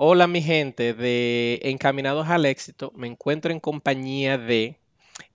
Hola 0.00 0.28
mi 0.28 0.40
gente 0.40 0.94
de 0.94 1.58
Encaminados 1.64 2.28
al 2.28 2.46
Éxito. 2.46 2.92
Me 2.94 3.08
encuentro 3.08 3.50
en 3.50 3.58
compañía 3.58 4.38
de 4.38 4.76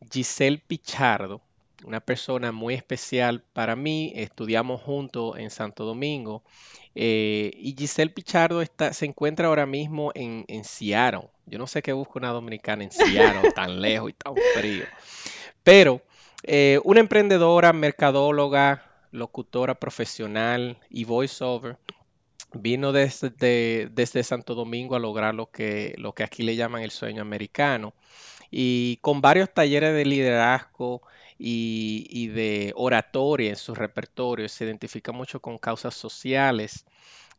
Giselle 0.10 0.64
Pichardo, 0.66 1.42
una 1.84 2.00
persona 2.00 2.54
muy 2.54 2.74
especial 2.74 3.44
para 3.52 3.76
mí. 3.76 4.14
Estudiamos 4.16 4.82
juntos 4.82 5.38
en 5.38 5.50
Santo 5.50 5.84
Domingo. 5.84 6.44
Eh, 6.96 7.52
y 7.58 7.76
Giselle 7.78 8.12
Pichardo 8.12 8.62
está, 8.62 8.94
se 8.94 9.06
encuentra 9.06 9.50
ahora 9.50 9.66
mismo 9.66 10.14
en, 10.16 10.46
en 10.48 10.64
Seattle. 10.64 11.28
Yo 11.46 11.60
no 11.60 11.68
sé 11.68 11.82
qué 11.82 11.92
busca 11.92 12.20
una 12.20 12.30
dominicana 12.30 12.86
en 12.86 12.92
Seattle, 12.94 13.52
tan 13.56 13.82
lejos 13.82 14.12
y 14.12 14.14
tan 14.14 14.34
frío. 14.56 14.86
Pero 15.66 16.02
eh, 16.44 16.80
una 16.86 17.02
emprendedora, 17.02 17.74
mercadóloga, 17.74 18.90
locutora 19.12 19.76
profesional 19.76 20.78
y 20.90 21.04
voiceover. 21.04 21.76
Vino 22.54 22.92
desde, 22.92 23.90
desde 23.92 24.24
Santo 24.24 24.56
Domingo 24.56 24.96
a 24.96 25.00
lograr 25.00 25.34
lo 25.36 25.50
que, 25.52 25.96
lo 25.98 26.14
que 26.14 26.24
aquí 26.24 26.44
le 26.44 26.56
llaman 26.56 26.84
el 26.84 26.92
sueño 26.92 27.22
americano. 27.22 27.94
Y 28.52 28.98
con 29.02 29.22
varios 29.22 29.54
talleres 29.54 29.94
de 29.96 30.06
liderazgo 30.06 31.02
y, 31.40 32.08
y 32.10 32.28
de 32.28 32.74
oratoria 32.76 33.50
en 33.50 33.56
su 33.56 33.74
repertorio, 33.76 34.48
se 34.50 34.66
identifica 34.66 35.12
mucho 35.12 35.40
con 35.42 35.58
causas 35.58 35.96
sociales. 35.96 36.86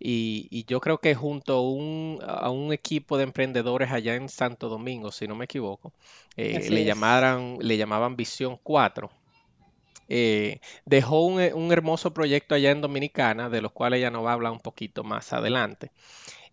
Y, 0.00 0.48
y 0.50 0.64
yo 0.64 0.80
creo 0.80 0.98
que 0.98 1.15
junto 1.15 1.54
a 1.54 1.62
un, 1.62 2.18
a 2.26 2.51
un 2.51 2.73
equipo 2.73 3.16
de 3.16 3.24
emprendedores 3.24 3.92
allá 3.92 4.16
en 4.16 4.28
Santo 4.28 4.68
Domingo, 4.68 5.12
si 5.12 5.28
no 5.28 5.37
me 5.37 5.45
equivoco, 5.46 5.92
eh, 6.37 6.68
le 6.70 6.84
llamaran, 6.84 7.59
le 7.60 7.76
llamaban 7.76 8.16
Visión 8.16 8.59
4 8.62 9.10
eh, 10.08 10.60
dejó 10.84 11.22
un, 11.26 11.40
eh, 11.40 11.54
un 11.54 11.72
hermoso 11.72 12.12
proyecto 12.14 12.54
allá 12.54 12.70
en 12.70 12.80
Dominicana, 12.80 13.48
de 13.50 13.62
los 13.62 13.72
cuales 13.72 13.98
ella 13.98 14.10
nos 14.10 14.24
va 14.24 14.30
a 14.30 14.34
hablar 14.34 14.52
un 14.52 14.60
poquito 14.60 15.04
más 15.04 15.32
adelante. 15.32 15.90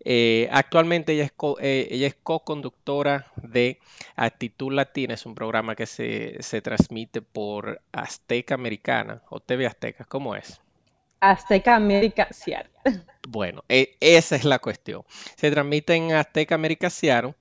Eh, 0.04 0.48
actualmente 0.52 1.12
ella 1.14 1.24
es, 1.24 1.32
co- 1.32 1.58
eh, 1.60 1.88
ella 1.90 2.08
es 2.08 2.16
co-conductora 2.22 3.32
de 3.36 3.78
Actitud 4.16 4.72
Latina, 4.72 5.14
es 5.14 5.26
un 5.26 5.34
programa 5.34 5.76
que 5.76 5.86
se, 5.86 6.36
se 6.42 6.62
transmite 6.62 7.22
por 7.22 7.82
Azteca 7.92 8.54
Americana 8.54 9.22
o 9.30 9.40
TV 9.40 9.66
Azteca, 9.66 10.04
¿cómo 10.04 10.36
es? 10.36 10.60
Azteca 11.22 11.74
América, 11.74 12.28
Seattle. 12.32 12.70
Bueno, 13.24 13.64
e- 13.68 13.96
esa 14.00 14.36
es 14.36 14.44
la 14.44 14.58
cuestión. 14.58 15.02
Se 15.36 15.50
transmite 15.50 15.94
en 15.94 16.12
Azteca 16.12 16.54
América 16.54 16.90
Seattle 16.90 17.34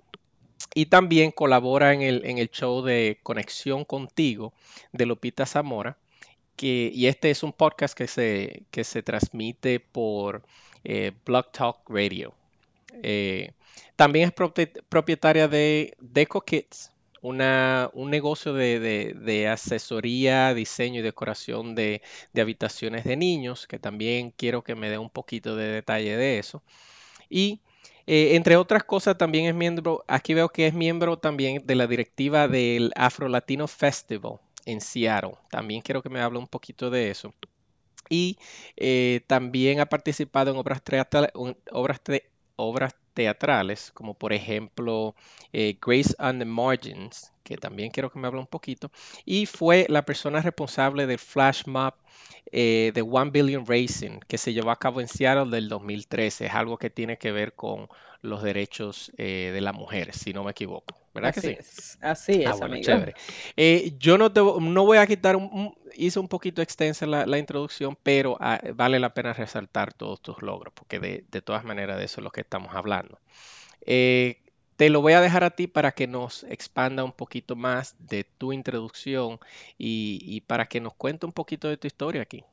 y 0.73 0.87
también 0.87 1.31
colabora 1.31 1.93
en 1.93 2.01
el, 2.01 2.25
en 2.25 2.37
el 2.37 2.49
show 2.49 2.81
de 2.83 3.19
Conexión 3.23 3.85
Contigo 3.85 4.53
de 4.91 5.05
Lupita 5.05 5.45
Zamora 5.45 5.97
que, 6.55 6.91
y 6.93 7.07
este 7.07 7.31
es 7.31 7.43
un 7.43 7.53
podcast 7.53 7.95
que 7.97 8.07
se, 8.07 8.63
que 8.71 8.83
se 8.83 9.03
transmite 9.03 9.79
por 9.79 10.43
eh, 10.83 11.11
Blog 11.25 11.51
Talk 11.51 11.77
Radio. 11.89 12.33
Eh, 13.03 13.53
también 13.95 14.29
es 14.29 14.35
propie- 14.35 14.83
propietaria 14.89 15.47
de 15.47 15.95
Deco 15.99 16.41
Kids, 16.41 16.91
una, 17.21 17.89
un 17.93 18.09
negocio 18.09 18.53
de, 18.53 18.79
de- 18.79 19.13
de 19.13 19.47
asesoría, 19.47 20.53
diseño 20.53 20.99
y 20.99 21.03
decoración 21.03 21.75
de, 21.75 22.01
de 22.33 22.41
habitaciones 22.41 23.03
de 23.05 23.15
niños, 23.17 23.67
que 23.67 23.79
también 23.79 24.31
quiero 24.35 24.63
que 24.63 24.75
me 24.75 24.89
dé 24.89 24.97
un 24.97 25.09
poquito 25.09 25.55
de 25.55 25.65
detalle 25.67 26.17
de 26.17 26.39
eso. 26.39 26.63
Y 27.29 27.61
eh, 28.07 28.35
entre 28.35 28.55
otras 28.57 28.83
cosas, 28.83 29.17
también 29.17 29.45
es 29.45 29.55
miembro, 29.55 30.03
aquí 30.07 30.33
veo 30.33 30.49
que 30.49 30.67
es 30.67 30.73
miembro 30.73 31.17
también 31.19 31.65
de 31.65 31.75
la 31.75 31.87
directiva 31.87 32.47
del 32.47 32.91
Afro 32.95 33.27
Latino 33.29 33.67
Festival 33.67 34.39
en 34.65 34.81
Seattle. 34.81 35.35
También 35.49 35.81
quiero 35.81 36.01
que 36.01 36.09
me 36.09 36.21
hable 36.21 36.39
un 36.39 36.47
poquito 36.47 36.89
de 36.89 37.09
eso. 37.11 37.33
Y 38.09 38.37
eh, 38.77 39.21
también 39.27 39.79
ha 39.79 39.87
participado 39.87 40.51
en 40.51 40.57
obras, 40.57 40.83
teatral- 40.83 41.31
un- 41.35 41.57
obras, 41.71 42.01
obras 42.55 42.95
teatrales, 43.13 43.91
como 43.93 44.13
por 44.15 44.33
ejemplo 44.33 45.15
eh, 45.53 45.77
Grace 45.81 46.15
on 46.19 46.39
the 46.39 46.45
Margins, 46.45 47.31
que 47.43 47.57
también 47.57 47.91
quiero 47.91 48.11
que 48.11 48.19
me 48.19 48.27
hable 48.27 48.39
un 48.39 48.47
poquito. 48.47 48.91
Y 49.25 49.45
fue 49.45 49.85
la 49.89 50.03
persona 50.05 50.41
responsable 50.41 51.07
del 51.07 51.19
flash 51.19 51.63
mob 51.67 51.93
eh, 52.51 52.91
de 52.93 53.01
One 53.01 53.31
Billion 53.31 53.65
Racing, 53.65 54.19
que 54.27 54.37
se 54.37 54.53
llevó 54.53 54.71
a 54.71 54.79
cabo 54.79 55.01
en 55.01 55.07
Seattle 55.07 55.49
del 55.51 55.69
2013. 55.69 56.45
Es 56.47 56.53
algo 56.53 56.77
que 56.77 56.89
tiene 56.89 57.17
que 57.17 57.31
ver 57.31 57.53
con 57.55 57.87
los 58.21 58.43
derechos 58.43 59.11
eh, 59.17 59.51
de 59.53 59.61
la 59.61 59.73
mujer, 59.73 60.13
si 60.13 60.33
no 60.33 60.43
me 60.43 60.51
equivoco. 60.51 60.97
¿Verdad 61.13 61.31
que 61.31 61.41
Así 61.41 61.41
sí? 61.41 61.59
es, 61.59 61.97
así 62.01 62.43
Ah, 62.43 62.53
es, 62.53 62.55
bueno, 62.55 62.77
amigo. 62.77 62.77
chévere. 62.77 63.15
Eh, 63.55 63.93
yo 63.99 64.17
no, 64.17 64.31
te, 64.33 64.41
no 64.41 64.85
voy 64.85 64.97
a 64.97 65.05
quitar, 65.07 65.35
un, 65.35 65.43
un- 65.53 65.75
hice 65.95 66.19
un 66.19 66.27
poquito 66.27 66.61
extensa 66.61 67.05
la, 67.05 67.37
introducción, 67.37 67.97
pero 68.01 68.37
ah, 68.39 68.59
vale 68.75 68.99
la 68.99 69.13
pena 69.13 69.33
resaltar 69.33 69.93
todos 69.93 70.21
tus 70.21 70.41
logros, 70.41 70.73
porque 70.73 70.99
de, 70.99 71.41
todas 71.41 71.63
maneras 71.63 71.97
de 71.97 72.05
eso 72.05 72.21
es 72.21 72.23
lo 72.23 72.31
que 72.31 72.41
estamos 72.41 72.75
hablando. 72.75 73.19
Eh, 73.85 74.41
te 74.75 74.89
lo 74.89 75.01
voy 75.01 75.13
a 75.13 75.21
dejar 75.21 75.43
a 75.43 75.51
ti 75.51 75.67
para 75.67 75.91
que 75.91 76.07
nos 76.07 76.43
expanda 76.43 77.03
un 77.03 77.11
poquito 77.11 77.55
más 77.55 77.95
de 77.99 78.23
tu 78.23 78.53
introducción 78.53 79.39
y 79.77 80.41
para 80.41 80.65
que 80.67 80.81
nos 80.81 80.93
cuente 80.95 81.25
un 81.25 81.33
poquito 81.33 81.69
de 81.69 81.77
tu 81.77 81.87
historia 81.87 82.21
aquí. 82.21 82.43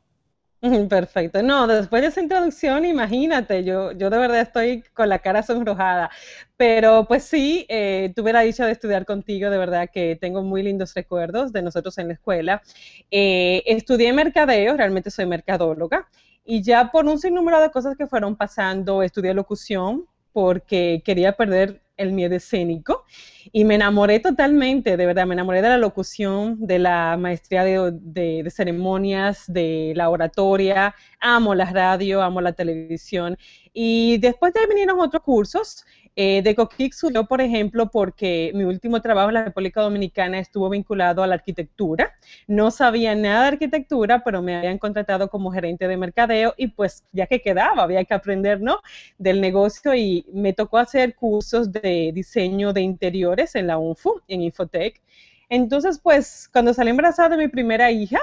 Perfecto. 0.89 1.43
No, 1.43 1.67
después 1.67 2.03
de 2.03 2.09
esa 2.09 2.21
introducción, 2.21 2.85
imagínate, 2.85 3.63
yo, 3.65 3.93
yo 3.93 4.11
de 4.11 4.19
verdad 4.19 4.41
estoy 4.41 4.83
con 4.93 5.09
la 5.09 5.21
cara 5.21 5.43
sonrojada. 5.43 6.11
Pero 6.57 7.05
pues 7.07 7.23
sí, 7.25 7.65
eh, 7.69 8.13
tuve 8.17 8.33
la 8.33 8.41
dicha 8.41 8.67
de 8.67 8.73
estudiar 8.73 9.05
contigo, 9.07 9.51
de 9.51 9.59
verdad 9.59 9.89
que 9.93 10.17
tengo 10.21 10.43
muy 10.43 10.63
lindos 10.65 10.95
recuerdos 10.95 11.53
de 11.53 11.63
nosotros 11.63 11.97
en 11.99 12.09
la 12.09 12.15
escuela. 12.15 12.63
Eh, 13.11 13.63
estudié 13.67 14.13
mercadeo, 14.13 14.77
realmente 14.77 15.11
soy 15.11 15.27
mercadóloga, 15.27 16.09
y 16.45 16.63
ya 16.63 16.91
por 16.91 17.07
un 17.07 17.19
sinnúmero 17.21 17.61
de 17.61 17.71
cosas 17.71 17.97
que 17.97 18.07
fueron 18.09 18.35
pasando, 18.37 19.03
estudié 19.03 19.35
locución 19.35 20.07
porque 20.33 21.03
quería 21.05 21.33
perder 21.37 21.81
el 21.99 22.13
miedo 22.13 22.35
escénico 22.37 23.05
y 23.53 23.65
me 23.65 23.75
enamoré 23.75 24.21
totalmente, 24.21 24.97
de 24.97 25.07
verdad, 25.07 25.27
me 25.27 25.35
enamoré 25.35 25.63
de 25.63 25.69
la 25.69 25.79
locución, 25.79 26.57
de 26.67 26.79
la 26.79 27.17
maestría 27.19 27.65
de, 27.65 27.93
de, 27.93 28.51
ceremonias, 28.51 29.45
de 29.47 29.93
la 29.97 30.11
oratoria, 30.11 30.95
amo 31.21 31.55
la 31.55 31.67
radio, 31.67 32.23
amo 32.23 32.41
la 32.41 32.53
televisión. 32.53 33.37
Y 33.73 34.19
después 34.19 34.53
de 34.53 34.61
ahí 34.61 34.67
vinieron 34.69 35.01
otros 35.01 35.23
cursos. 35.23 35.85
Eh, 36.21 36.43
de 36.43 36.57
Coquic 36.57 36.95
surgió, 36.95 37.27
por 37.27 37.41
ejemplo, 37.41 37.93
porque 37.93 38.51
mi 38.53 38.65
último 38.65 39.01
trabajo 39.01 39.29
en 39.29 39.35
la 39.35 39.45
República 39.45 39.83
Dominicana 39.83 40.41
estuvo 40.41 40.69
vinculado 40.69 41.23
a 41.23 41.29
la 41.29 41.37
arquitectura. 41.37 42.13
No 42.49 42.73
sabía 42.73 43.15
nada 43.15 43.43
de 43.43 43.49
arquitectura, 43.51 44.25
pero 44.25 44.43
me 44.43 44.57
habían 44.57 44.79
contratado 44.79 45.31
como 45.31 45.53
gerente 45.53 45.87
de 45.87 45.97
mercadeo 45.97 46.55
y 46.57 46.67
pues 46.69 47.05
ya 47.13 47.29
que 47.29 47.41
quedaba, 47.41 47.85
había 47.85 48.05
que 48.05 48.15
aprender, 48.15 48.61
¿no? 48.61 48.81
Del 49.17 49.41
negocio 49.41 49.95
y 49.95 50.27
me 50.33 50.53
tocó 50.53 50.79
hacer 50.79 51.15
cursos 51.15 51.71
de 51.71 52.11
diseño 52.13 52.73
de 52.73 52.81
interiores 52.81 53.55
en 53.55 53.69
la 53.69 53.79
UNFU, 53.79 54.21
en 54.27 54.43
Infotech. 54.43 55.01
Entonces, 55.49 56.01
pues, 56.03 56.51
cuando 56.53 56.75
salí 56.75 56.91
embarazada 56.91 57.29
de 57.31 57.37
mi 57.37 57.49
primera 57.49 57.93
hija, 57.93 58.19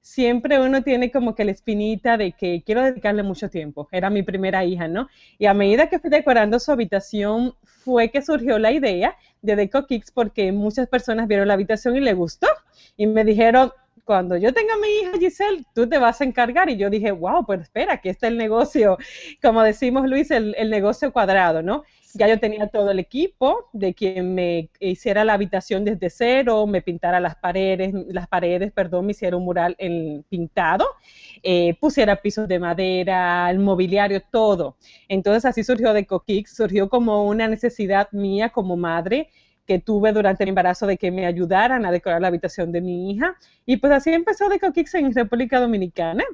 siempre 0.00 0.58
uno 0.58 0.82
tiene 0.82 1.10
como 1.10 1.34
que 1.34 1.44
la 1.44 1.52
espinita 1.52 2.16
de 2.16 2.32
que 2.32 2.62
quiero 2.64 2.82
dedicarle 2.82 3.22
mucho 3.22 3.48
tiempo. 3.48 3.88
Era 3.92 4.10
mi 4.10 4.22
primera 4.22 4.64
hija, 4.64 4.88
¿no? 4.88 5.08
Y 5.38 5.46
a 5.46 5.54
medida 5.54 5.88
que 5.88 5.98
fui 5.98 6.10
decorando 6.10 6.58
su 6.58 6.72
habitación, 6.72 7.54
fue 7.62 8.10
que 8.10 8.22
surgió 8.22 8.58
la 8.58 8.72
idea 8.72 9.16
de 9.42 9.56
Deco 9.56 9.86
Kicks 9.86 10.10
porque 10.10 10.52
muchas 10.52 10.88
personas 10.88 11.28
vieron 11.28 11.48
la 11.48 11.54
habitación 11.54 11.96
y 11.96 12.00
le 12.00 12.14
gustó. 12.14 12.48
Y 12.96 13.06
me 13.06 13.24
dijeron, 13.24 13.72
cuando 14.04 14.36
yo 14.36 14.52
tenga 14.52 14.76
mi 14.76 14.88
hija 14.88 15.18
Giselle, 15.18 15.64
tú 15.74 15.88
te 15.88 15.98
vas 15.98 16.20
a 16.20 16.24
encargar. 16.24 16.68
Y 16.70 16.76
yo 16.76 16.90
dije, 16.90 17.12
wow, 17.12 17.44
pues 17.46 17.60
espera, 17.60 17.94
aquí 17.94 18.08
está 18.08 18.26
el 18.28 18.36
negocio, 18.36 18.98
como 19.42 19.62
decimos 19.62 20.08
Luis, 20.08 20.30
el 20.30 20.70
negocio 20.70 21.12
cuadrado, 21.12 21.62
¿no? 21.62 21.84
Ya 22.14 22.28
yo 22.28 22.38
tenía 22.40 22.66
todo 22.68 22.90
el 22.90 22.98
equipo 22.98 23.68
de 23.72 23.94
quien 23.94 24.34
me 24.34 24.70
hiciera 24.80 25.24
la 25.24 25.34
habitación 25.34 25.84
desde 25.84 26.10
cero, 26.10 26.66
me 26.66 26.82
pintara 26.82 27.20
las 27.20 27.36
paredes, 27.36 27.92
las 28.08 28.26
paredes, 28.28 28.72
perdón, 28.72 29.06
me 29.06 29.12
hiciera 29.12 29.36
un 29.36 29.44
mural 29.44 29.76
en, 29.78 30.24
pintado, 30.28 30.86
eh, 31.42 31.74
pusiera 31.80 32.16
pisos 32.16 32.48
de 32.48 32.58
madera, 32.58 33.50
el 33.50 33.58
mobiliario, 33.58 34.20
todo. 34.30 34.76
Entonces 35.08 35.44
así 35.44 35.62
surgió 35.64 35.92
de 35.92 36.06
Coquix, 36.06 36.54
surgió 36.54 36.88
como 36.88 37.26
una 37.26 37.48
necesidad 37.48 38.08
mía 38.12 38.50
como 38.50 38.76
madre 38.76 39.28
que 39.66 39.78
tuve 39.78 40.12
durante 40.12 40.42
el 40.42 40.48
embarazo 40.48 40.86
de 40.86 40.96
que 40.96 41.12
me 41.12 41.26
ayudaran 41.26 41.86
a 41.86 41.92
decorar 41.92 42.20
la 42.20 42.28
habitación 42.28 42.72
de 42.72 42.80
mi 42.80 43.12
hija. 43.12 43.36
Y 43.64 43.76
pues 43.76 43.92
así 43.92 44.12
empezó 44.12 44.48
de 44.48 44.58
Coquix 44.58 44.94
en 44.96 45.14
República 45.14 45.60
Dominicana. 45.60 46.24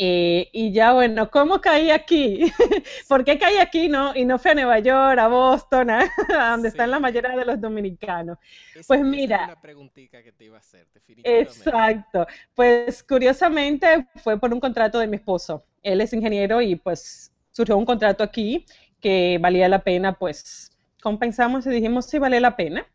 Eh, 0.00 0.48
y 0.52 0.72
ya 0.72 0.92
bueno, 0.92 1.30
¿cómo 1.30 1.60
caí 1.60 1.90
aquí? 1.90 2.52
¿Por 3.08 3.24
qué 3.24 3.38
caí 3.38 3.58
aquí 3.58 3.88
no? 3.88 4.14
Y 4.14 4.24
no 4.24 4.38
fui 4.38 4.52
a 4.52 4.54
Nueva 4.54 4.78
York, 4.78 5.18
a 5.18 5.28
Boston, 5.28 5.90
a, 5.90 6.00
a 6.38 6.50
donde 6.52 6.68
están 6.68 6.90
la 6.90 6.98
Sí. 6.98 7.00
mayoría 7.00 7.36
de 7.36 7.44
los 7.44 7.60
dominicanos. 7.60 8.38
Esa, 8.72 8.82
Pues 8.86 9.02
esa 9.04 9.04
mira, 9.04 9.40
una 9.40 9.60
preguntita 9.60 10.22
que 10.22 10.32
te 10.32 10.44
iba 10.44 10.56
a 10.56 10.60
hacer, 10.60 10.88
exacto. 11.22 12.26
Pues 12.54 13.02
curiosamente 13.02 14.06
fue 14.22 14.38
por 14.38 14.52
un 14.52 14.60
contrato 14.60 14.98
de 14.98 15.06
mi 15.06 15.16
esposo. 15.16 15.64
Él 15.82 16.00
es 16.00 16.12
ingeniero 16.12 16.60
y 16.62 16.76
pues 16.76 17.32
surgió 17.52 17.76
un 17.76 17.84
contrato 17.86 18.22
aquí 18.24 18.64
que 19.00 19.38
valía 19.40 19.68
la 19.68 19.82
pena, 19.82 20.14
pues 20.18 20.72
compensamos 21.02 21.66
y 21.66 21.70
dijimos 21.70 22.06
sí 22.06 22.18
vale 22.18 22.40
la 22.40 22.56
pena. 22.56 22.86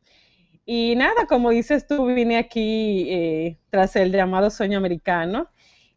Y 0.66 0.96
nada, 0.98 1.28
como 1.28 1.52
dices 1.52 1.88
tú, 1.88 2.08
vine 2.08 2.38
aquí 2.38 3.08
eh, 3.10 3.58
tras 3.72 3.96
el 3.98 4.12
llamado 4.14 4.50
sueño 4.52 4.78
americano. 4.80 5.50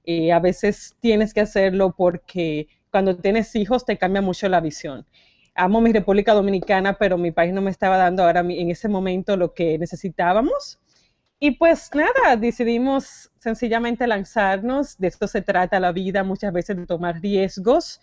Eh, 0.07 0.33
a 0.33 0.39
veces 0.41 0.97
tienes 1.01 1.35
que 1.35 1.41
hacerlo 1.43 1.95
porque 1.97 2.69
cuando 2.91 3.17
tienes 3.17 3.55
hijos 3.57 3.85
te 3.85 3.99
cambia 3.99 4.23
mucho 4.23 4.49
la 4.49 4.61
visión. 4.61 5.07
amo 5.55 5.81
mi 5.81 5.93
República 5.93 6.35
Dominicana, 6.35 6.99
pero 6.99 7.19
mi 7.19 7.33
país 7.33 7.53
no 7.53 7.63
me 7.63 7.71
estaba 7.71 7.97
dando 7.97 8.23
ahora 8.25 8.41
en 8.41 8.71
ese 8.71 8.89
momento 8.89 9.37
lo 9.37 9.55
que 9.55 9.79
necesitábamos. 9.79 10.79
Y 11.41 11.53
pues 11.53 11.91
nada, 11.95 12.37
decidimos 12.37 13.31
sencillamente 13.39 14.07
lanzarnos, 14.07 14.99
de 14.99 15.09
esto 15.09 15.27
se 15.29 15.43
trata 15.43 15.81
la 15.81 15.93
vida 15.93 16.25
muchas 16.25 16.53
veces 16.53 16.77
de 16.77 16.87
tomar 16.87 17.21
riesgos. 17.21 18.01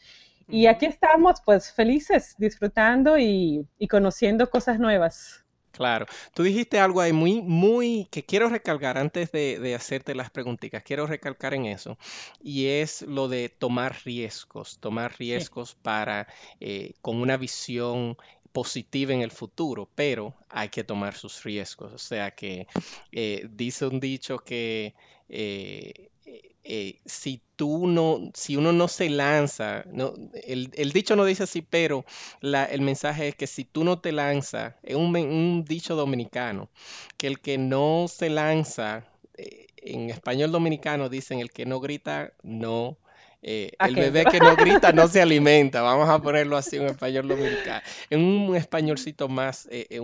Y 0.50 0.67
aquí 0.67 0.85
estamos 0.88 1.41
pues 1.45 1.71
felices, 1.73 2.35
disfrutando 2.38 3.17
y, 3.17 3.67
y 3.79 3.88
conociendo 3.88 4.50
cosas 4.50 4.79
nuevas. 4.79 5.42
Claro, 5.73 6.05
tú 6.35 6.43
dijiste 6.43 6.79
algo 6.79 7.01
ahí 7.01 7.13
muy, 7.13 7.41
muy, 7.41 8.07
que 8.11 8.23
quiero 8.23 8.47
recalcar 8.47 8.99
antes 8.99 9.31
de, 9.31 9.73
hacerte 9.75 10.13
las 10.13 10.29
preguntitas, 10.29 10.83
quiero 10.83 11.07
recalcar 11.07 11.55
en 11.55 11.65
eso, 11.65 11.97
y 12.43 12.67
es 12.67 13.01
lo 13.01 13.27
de 13.27 13.49
tomar 13.49 13.97
riesgos, 14.05 14.77
tomar 14.79 15.17
riesgos 15.17 15.73
para, 15.73 16.27
eh, 16.59 16.93
con 17.01 17.17
una 17.19 17.37
visión 17.37 18.15
positiva 18.51 19.13
en 19.13 19.21
el 19.21 19.31
futuro, 19.31 19.89
pero 19.95 20.35
hay 20.47 20.69
que 20.69 20.83
tomar 20.83 21.15
sus 21.15 21.43
riesgos. 21.43 21.91
O 21.91 21.97
sea 21.97 22.29
que 22.31 22.67
eh, 23.11 23.47
dice 23.49 23.87
un 23.87 23.99
dicho 23.99 24.37
que 24.37 24.93
eh, 25.27 26.11
eh, 26.63 27.00
si 27.06 27.41
tú 27.56 27.88
no, 27.88 28.31
si 28.33 28.56
uno 28.56 28.71
no 28.71 28.88
se 28.88 29.09
lanza, 29.09 29.83
no, 29.91 30.13
el, 30.45 30.91
dicho 30.94 31.15
no 31.15 31.25
dice 31.25 31.44
así, 31.44 31.62
pero 31.62 32.06
el 32.41 32.81
mensaje 32.81 33.30
es 33.30 33.35
que 33.35 33.47
si 33.47 33.65
tú 33.65 33.83
no 33.83 34.00
te 34.00 34.12
lanzas, 34.12 34.75
es 34.83 34.95
un, 34.95 35.65
dicho 35.65 35.95
dominicano, 35.95 36.69
que 37.18 37.27
el 37.27 37.39
que 37.39 37.57
no 37.57 38.06
se 38.07 38.30
lanza, 38.30 39.06
en 39.35 40.09
español 40.09 40.51
dominicano 40.51 41.09
dicen 41.09 41.39
el 41.39 41.51
que 41.51 41.65
no 41.65 41.80
grita, 41.80 42.33
no 42.44 42.97
eh, 43.45 43.71
el 43.77 43.95
bebé 43.95 44.24
que 44.24 44.39
no 44.39 44.56
grita 44.56 44.94
no 44.94 45.09
se 45.09 45.21
alimenta, 45.21 45.81
vamos 45.81 46.07
a 46.07 46.19
ponerlo 46.19 46.56
así 46.56 46.77
en 46.77 46.86
español 46.86 47.27
dominicano, 47.27 47.81
en 48.09 48.21
un 48.21 48.56
españolcito 48.56 49.27
más 49.27 49.68
eh, 49.69 50.00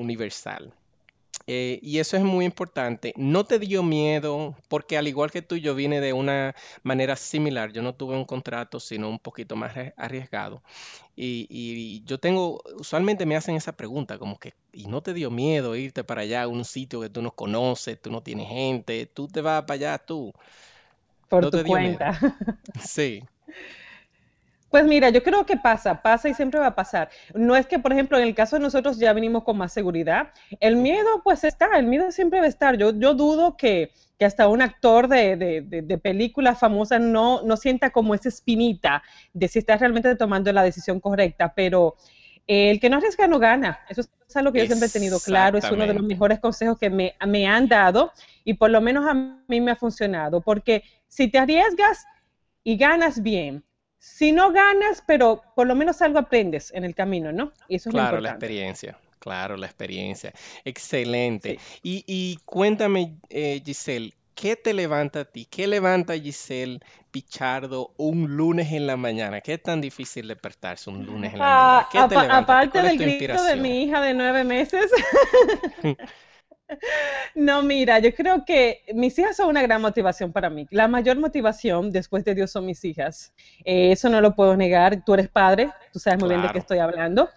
eh, 1.52 1.80
y 1.82 1.98
eso 1.98 2.16
es 2.16 2.22
muy 2.22 2.46
importante. 2.46 3.12
No 3.18 3.44
te 3.44 3.58
dio 3.58 3.82
miedo, 3.82 4.56
porque 4.68 5.00
al 5.00 5.08
igual 5.08 5.32
que 5.32 5.42
tú, 5.42 5.56
yo 5.56 5.74
vine 5.74 6.00
de 6.00 6.14
una 6.14 6.54
manera 6.84 7.16
similar. 7.16 7.72
Yo 7.72 7.82
no 7.82 7.96
tuve 7.96 8.16
un 8.16 8.26
contrato, 8.26 8.80
sino 8.80 9.10
un 9.10 9.18
poquito 9.18 9.56
más 9.56 9.74
arriesgado. 9.98 10.62
Y, 11.16 11.48
y, 11.50 12.04
yo 12.06 12.20
tengo, 12.20 12.62
usualmente 12.78 13.26
me 13.26 13.36
hacen 13.36 13.56
esa 13.56 13.72
pregunta, 13.72 14.20
como 14.20 14.38
que, 14.38 14.54
¿y 14.72 14.86
no 14.86 15.02
te 15.02 15.16
dio 15.16 15.32
miedo 15.32 15.76
irte 15.76 16.04
para 16.04 16.22
allá 16.22 16.44
a 16.44 16.48
un 16.48 16.64
sitio 16.66 17.02
que 17.02 17.10
tú 17.10 17.24
no 17.24 17.32
conoces, 17.32 18.00
tú 18.00 18.12
no 18.12 18.22
tienes 18.22 18.48
gente, 18.48 19.08
tú 19.08 19.28
te 19.28 19.42
vas 19.42 19.64
para 19.64 19.74
allá 19.74 19.98
tú? 19.98 20.32
Por 21.30 21.50
tu 21.50 21.64
cuenta. 21.64 22.20
Sí. 22.80 23.24
Pues 24.70 24.86
mira, 24.86 25.10
yo 25.10 25.24
creo 25.24 25.46
que 25.46 25.58
pasa, 25.58 26.02
pasa 26.02 26.30
y 26.30 26.34
siempre 26.34 26.60
va 26.60 26.68
a 26.68 26.76
pasar. 26.76 27.10
No 27.34 27.56
es 27.56 27.66
que, 27.66 27.80
por 27.80 27.92
ejemplo, 27.92 28.18
en 28.18 28.24
el 28.24 28.36
caso 28.36 28.56
de 28.56 28.62
nosotros 28.62 29.00
ya 29.00 29.14
venimos 29.14 29.44
con 29.44 29.58
más 29.58 29.74
seguridad. 29.74 30.30
El 30.60 30.76
miedo, 30.76 31.22
pues 31.24 31.44
está, 31.44 31.78
el 31.78 31.88
miedo 31.88 32.12
siempre 32.12 32.40
va 32.40 32.46
a 32.46 32.50
estar. 32.50 32.78
Yo, 32.78 32.92
yo 32.94 33.14
dudo 33.16 33.58
que, 33.58 33.92
hasta 34.20 34.50
un 34.50 34.62
actor 34.62 35.08
de, 35.08 35.38
de, 35.38 35.82
de, 35.82 35.98
película 35.98 36.54
famosa 36.54 37.00
no, 37.00 37.42
no 37.44 37.56
sienta 37.56 37.92
como 37.92 38.14
esa 38.14 38.28
espinita 38.28 39.02
de 39.32 39.48
si 39.48 39.60
está 39.60 39.78
realmente 39.78 40.14
tomando 40.18 40.52
la 40.52 40.62
decisión 40.62 41.00
correcta, 41.00 41.54
pero 41.56 41.96
el 42.46 42.82
que 42.82 42.90
no 42.90 42.98
arriesga 42.98 43.28
no 43.28 43.40
gana. 43.40 43.80
Eso 43.88 44.02
es 44.02 44.36
algo 44.36 44.52
que 44.52 44.60
yo 44.60 44.66
siempre 44.66 44.88
he 44.88 44.92
tenido 44.92 45.20
claro, 45.20 45.58
es 45.58 45.72
uno 45.72 45.86
de 45.88 45.94
los 45.94 46.04
mejores 46.04 46.40
consejos 46.40 46.78
que 46.78 46.90
me, 46.90 47.16
me 47.26 47.48
han 47.48 47.70
dado 47.70 48.12
y 48.44 48.56
por 48.56 48.72
lo 48.72 48.82
menos 48.82 49.08
a 49.08 49.14
mí 49.14 49.62
me 49.62 49.72
ha 49.72 49.76
funcionado, 49.76 50.42
porque 50.42 50.84
si 51.08 51.30
te 51.30 51.38
arriesgas 51.38 52.06
y 52.64 52.76
ganas 52.76 53.24
bien, 53.24 53.64
si 54.00 54.32
no 54.32 54.52
ganas, 54.52 55.04
pero 55.06 55.44
por 55.56 55.68
lo 55.68 55.76
menos 55.76 56.02
algo 56.02 56.20
aprendes 56.20 56.72
en 56.74 56.86
el 56.86 56.96
camino, 56.96 57.32
¿no? 57.32 57.52
Y 57.68 57.76
eso 57.76 57.90
es 57.90 57.94
claro, 57.94 58.20
la 58.20 58.30
experiencia. 58.30 58.98
Claro, 59.20 59.58
la 59.58 59.66
experiencia. 59.66 60.34
Excelente. 60.64 61.60
Y, 61.84 62.40
cuéntame, 62.46 63.18
eh, 63.30 63.62
Giselle, 63.64 64.14
¿qué 64.34 64.56
te 64.56 64.74
levanta 64.74 65.22
a 65.22 65.26
ti? 65.26 65.46
¿Qué 65.46 65.68
levanta 65.68 66.14
a 66.14 66.18
Giselle 66.18 66.80
Pichardo 67.12 67.94
un 67.98 68.38
lunes 68.38 68.72
en 68.72 68.88
la 68.88 68.96
mañana? 68.96 69.42
¿Qué 69.42 69.56
es 69.56 69.64
tan 69.64 69.82
difícil 69.82 70.30
despertarse 70.30 70.90
un 70.90 71.06
lunes 71.06 71.34
en 71.34 71.40
la 71.40 71.46
mañana? 71.46 71.80
Ah, 71.80 71.90
¿Qué 71.92 72.00
te 72.08 72.16
levanta? 72.16 72.38
Aparte 72.38 72.82
del 72.82 72.98
grito 72.98 73.44
de 73.44 73.56
mi 73.58 73.84
hija 73.84 74.00
de 74.00 74.14
nueve 74.14 74.46
meses. 74.46 74.90
No, 77.36 77.64
mira, 77.64 78.00
yo 78.00 78.14
creo 78.14 78.46
que 78.46 78.82
mis 78.94 79.18
hijas 79.18 79.38
son 79.38 79.50
una 79.50 79.62
gran 79.62 79.82
motivación 79.82 80.32
para 80.32 80.50
mí. 80.50 80.68
La 80.72 80.88
mayor 80.88 81.18
motivación 81.18 81.92
después 81.92 82.24
de 82.26 82.36
Dios 82.36 82.52
son 82.52 82.66
mis 82.66 82.84
hijas. 82.86 83.34
Eh, 83.66 83.92
eso 83.92 84.10
no 84.10 84.22
lo 84.22 84.36
puedo 84.36 84.56
negar. 84.56 85.04
Tú 85.06 85.14
eres 85.14 85.30
padre, 85.30 85.70
tú 85.94 86.00
sabes 86.00 86.20
muy 86.20 86.30
bien 86.30 86.42
de 86.42 86.50
qué 86.50 86.60
estoy 86.60 86.80
hablando. 86.80 87.30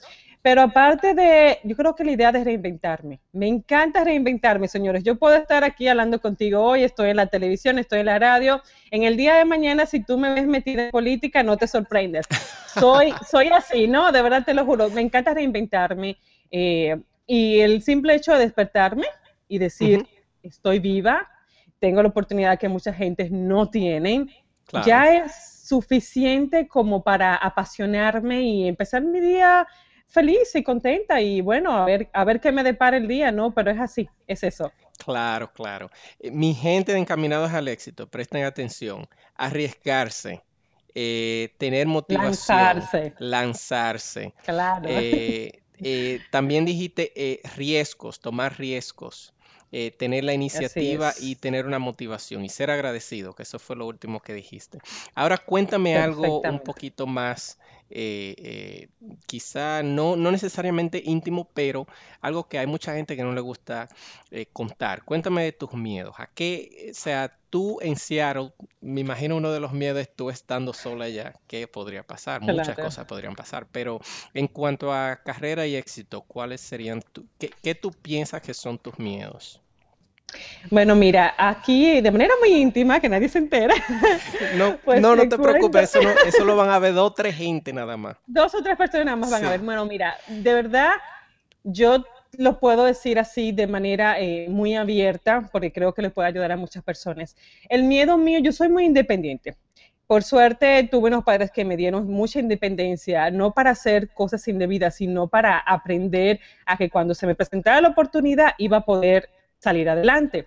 Pero 0.42 0.60
aparte 0.60 1.14
de, 1.14 1.60
yo 1.62 1.76
creo 1.76 1.94
que 1.94 2.02
la 2.02 2.10
idea 2.10 2.32
de 2.32 2.42
reinventarme. 2.42 3.20
Me 3.32 3.46
encanta 3.46 4.02
reinventarme, 4.02 4.66
señores. 4.66 5.04
Yo 5.04 5.14
puedo 5.14 5.36
estar 5.36 5.62
aquí 5.62 5.86
hablando 5.86 6.20
contigo 6.20 6.60
hoy, 6.60 6.82
estoy 6.82 7.10
en 7.10 7.16
la 7.16 7.26
televisión, 7.26 7.78
estoy 7.78 8.00
en 8.00 8.06
la 8.06 8.18
radio. 8.18 8.60
En 8.90 9.04
el 9.04 9.16
día 9.16 9.36
de 9.36 9.44
mañana, 9.44 9.86
si 9.86 10.02
tú 10.02 10.18
me 10.18 10.34
ves 10.34 10.46
metida 10.46 10.86
en 10.86 10.90
política, 10.90 11.44
no 11.44 11.56
te 11.56 11.68
sorprendes. 11.68 12.26
Soy, 12.74 13.14
soy 13.30 13.48
así, 13.48 13.86
¿no? 13.86 14.10
De 14.10 14.20
verdad 14.20 14.44
te 14.44 14.52
lo 14.52 14.64
juro. 14.64 14.90
Me 14.90 15.00
encanta 15.00 15.32
reinventarme. 15.32 16.16
Eh, 16.50 16.96
y 17.26 17.60
el 17.60 17.82
simple 17.82 18.14
hecho 18.16 18.32
de 18.32 18.40
despertarme, 18.40 19.06
y 19.52 19.58
decir, 19.58 20.06
estoy 20.42 20.78
viva, 20.78 21.28
tengo 21.78 22.02
la 22.02 22.08
oportunidad 22.08 22.58
que 22.58 22.70
mucha 22.70 22.90
gente 22.90 23.28
no 23.30 23.68
tienen, 23.68 24.30
ya 24.86 25.14
es 25.14 25.66
suficiente 25.66 26.66
como 26.66 27.02
para 27.02 27.34
apasionarme 27.36 28.40
y 28.40 28.66
empezar 28.66 29.02
mi 29.02 29.20
día 29.20 29.66
feliz 30.06 30.54
y 30.54 30.62
contenta 30.62 31.20
y 31.20 31.42
bueno, 31.42 31.76
a 31.76 31.84
ver, 31.84 32.08
a 32.14 32.24
ver 32.24 32.40
qué 32.40 32.50
me 32.50 32.62
depara 32.62 32.96
el 32.96 33.06
día, 33.06 33.30
¿no? 33.30 33.52
Pero 33.52 33.70
es 33.70 33.78
así, 33.78 34.08
es 34.26 34.42
eso. 34.42 34.72
Claro, 35.04 35.52
claro. 35.52 35.90
Eh, 36.18 36.30
mi 36.30 36.54
gente 36.54 36.92
de 36.92 36.98
Encaminados 36.98 37.52
al 37.52 37.68
Éxito, 37.68 38.08
presten 38.08 38.44
atención, 38.44 39.06
arriesgarse, 39.36 40.42
eh, 40.94 41.54
tener 41.58 41.86
motivación, 41.88 42.56
lanzarse. 42.56 43.14
lanzarse. 43.18 44.34
Claro. 44.44 44.88
Eh, 44.88 46.20
también 46.30 46.64
dijiste 46.64 47.42
riesgos, 47.56 48.18
tomar 48.18 48.56
riesgos. 48.56 49.34
Eh, 49.74 49.90
tener 49.90 50.22
la 50.22 50.34
iniciativa 50.34 51.14
y 51.18 51.36
tener 51.36 51.64
una 51.64 51.78
motivación 51.78 52.44
y 52.44 52.50
ser 52.50 52.70
agradecido, 52.70 53.34
que 53.34 53.44
eso 53.44 53.58
fue 53.58 53.74
lo 53.74 53.86
último 53.86 54.20
que 54.20 54.34
dijiste. 54.34 54.78
Ahora 55.14 55.38
cuéntame 55.38 55.96
algo 55.96 56.42
un 56.42 56.60
poquito 56.60 57.06
más, 57.06 57.58
eh, 57.94 58.34
eh, 58.38 58.88
quizá 59.26 59.82
no, 59.82 60.16
no 60.16 60.30
necesariamente 60.30 61.02
íntimo, 61.04 61.48
pero 61.54 61.86
algo 62.20 62.48
que 62.48 62.58
hay 62.58 62.66
mucha 62.66 62.94
gente 62.94 63.16
que 63.16 63.22
no 63.22 63.32
le 63.32 63.40
gusta 63.40 63.88
contar. 64.52 65.04
Cuéntame 65.04 65.44
de 65.44 65.52
tus 65.52 65.74
miedos. 65.74 66.14
¿A 66.18 66.26
qué, 66.26 66.88
o 66.90 66.94
sea, 66.94 67.36
tú 67.50 67.78
en 67.82 67.96
Seattle, 67.96 68.54
me 68.80 69.02
imagino 69.02 69.36
uno 69.36 69.52
de 69.52 69.60
los 69.60 69.72
miedos 69.72 70.00
es 70.00 70.16
tú 70.16 70.30
estando 70.30 70.72
sola 70.72 71.04
allá, 71.04 71.34
¿qué 71.46 71.68
podría 71.68 72.02
pasar? 72.02 72.40
Muchas 72.40 72.74
cosas 72.76 73.04
podrían 73.04 73.36
pasar, 73.36 73.66
pero 73.70 74.00
en 74.32 74.48
cuanto 74.48 74.92
a 74.92 75.20
carrera 75.22 75.66
y 75.66 75.76
éxito, 75.76 76.22
¿cuáles 76.22 76.62
serían, 76.62 77.02
tu, 77.02 77.26
qué, 77.38 77.50
qué 77.62 77.74
tú 77.74 77.92
piensas 77.92 78.40
que 78.40 78.54
son 78.54 78.78
tus 78.78 78.98
miedos? 78.98 79.60
Bueno, 80.70 80.94
mira, 80.94 81.34
aquí 81.36 82.00
de 82.00 82.10
manera 82.10 82.34
muy 82.40 82.54
íntima, 82.54 83.00
que 83.00 83.08
nadie 83.08 83.28
se 83.28 83.38
entera. 83.38 83.74
No, 84.56 84.76
pues 84.84 85.00
no, 85.00 85.16
no 85.16 85.28
te, 85.28 85.38
preocupes, 85.38 85.94
eso, 86.26 86.44
lo 86.44 86.56
van 86.56 86.70
a 86.70 86.78
ver 86.78 86.94
dos 86.94 87.10
o 87.10 87.14
tres 87.14 87.36
gente 87.36 87.72
nada 87.72 87.96
más. 87.96 88.16
Dos 88.26 88.54
o 88.54 88.62
tres 88.62 88.76
personas 88.76 89.06
nada 89.06 89.16
más 89.16 89.30
van 89.30 89.44
a 89.44 89.50
ver. 89.50 89.60
Bueno, 89.60 89.86
mira, 89.86 90.16
de 90.28 90.52
verdad, 90.52 90.92
yo 91.64 92.04
lo 92.38 92.58
puedo 92.58 92.84
decir 92.84 93.18
así 93.18 93.52
de 93.52 93.66
manera 93.66 94.20
eh, 94.20 94.46
muy 94.48 94.74
abierta, 94.74 95.48
porque 95.52 95.72
creo 95.72 95.94
que 95.94 96.02
le 96.02 96.10
puede 96.10 96.28
ayudar 96.28 96.52
a 96.52 96.56
muchas 96.56 96.82
personas. 96.82 97.36
El 97.68 97.84
miedo 97.84 98.18
mío, 98.18 98.40
yo 98.40 98.52
soy 98.52 98.68
muy 98.68 98.84
independiente. 98.84 99.56
Por 100.06 100.22
suerte 100.22 100.86
tuve 100.90 101.08
unos 101.08 101.24
padres 101.24 101.50
que 101.50 101.64
me 101.64 101.76
dieron 101.76 102.06
mucha 102.06 102.38
independencia, 102.38 103.30
no 103.30 103.52
para 103.52 103.70
hacer 103.70 104.10
cosas 104.10 104.46
indebidas, 104.46 104.96
sino 104.96 105.28
para 105.28 105.58
aprender 105.58 106.40
a 106.66 106.76
que 106.76 106.90
cuando 106.90 107.14
se 107.14 107.26
me 107.26 107.34
presentara 107.34 107.80
la 107.80 107.88
oportunidad 107.88 108.52
iba 108.58 108.78
a 108.78 108.84
poder 108.84 109.30
salir 109.62 109.88
adelante. 109.88 110.46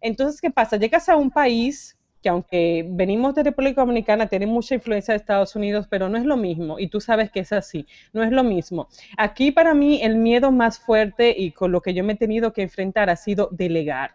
Entonces, 0.00 0.40
¿qué 0.40 0.50
pasa? 0.50 0.76
Llegas 0.76 1.08
a 1.08 1.16
un 1.16 1.30
país 1.30 1.98
que 2.22 2.30
aunque 2.30 2.86
venimos 2.88 3.34
de 3.34 3.42
República 3.42 3.82
Dominicana, 3.82 4.28
tiene 4.28 4.46
mucha 4.46 4.74
influencia 4.74 5.12
de 5.12 5.18
Estados 5.18 5.54
Unidos, 5.56 5.86
pero 5.90 6.08
no 6.08 6.16
es 6.16 6.24
lo 6.24 6.38
mismo, 6.38 6.78
y 6.78 6.88
tú 6.88 6.98
sabes 6.98 7.30
que 7.30 7.40
es 7.40 7.52
así, 7.52 7.86
no 8.14 8.22
es 8.22 8.32
lo 8.32 8.42
mismo. 8.42 8.88
Aquí 9.18 9.52
para 9.52 9.74
mí 9.74 10.00
el 10.02 10.16
miedo 10.16 10.50
más 10.50 10.78
fuerte 10.78 11.34
y 11.36 11.50
con 11.50 11.70
lo 11.70 11.82
que 11.82 11.92
yo 11.92 12.02
me 12.02 12.14
he 12.14 12.16
tenido 12.16 12.54
que 12.54 12.62
enfrentar 12.62 13.10
ha 13.10 13.16
sido 13.16 13.50
delegar. 13.52 14.14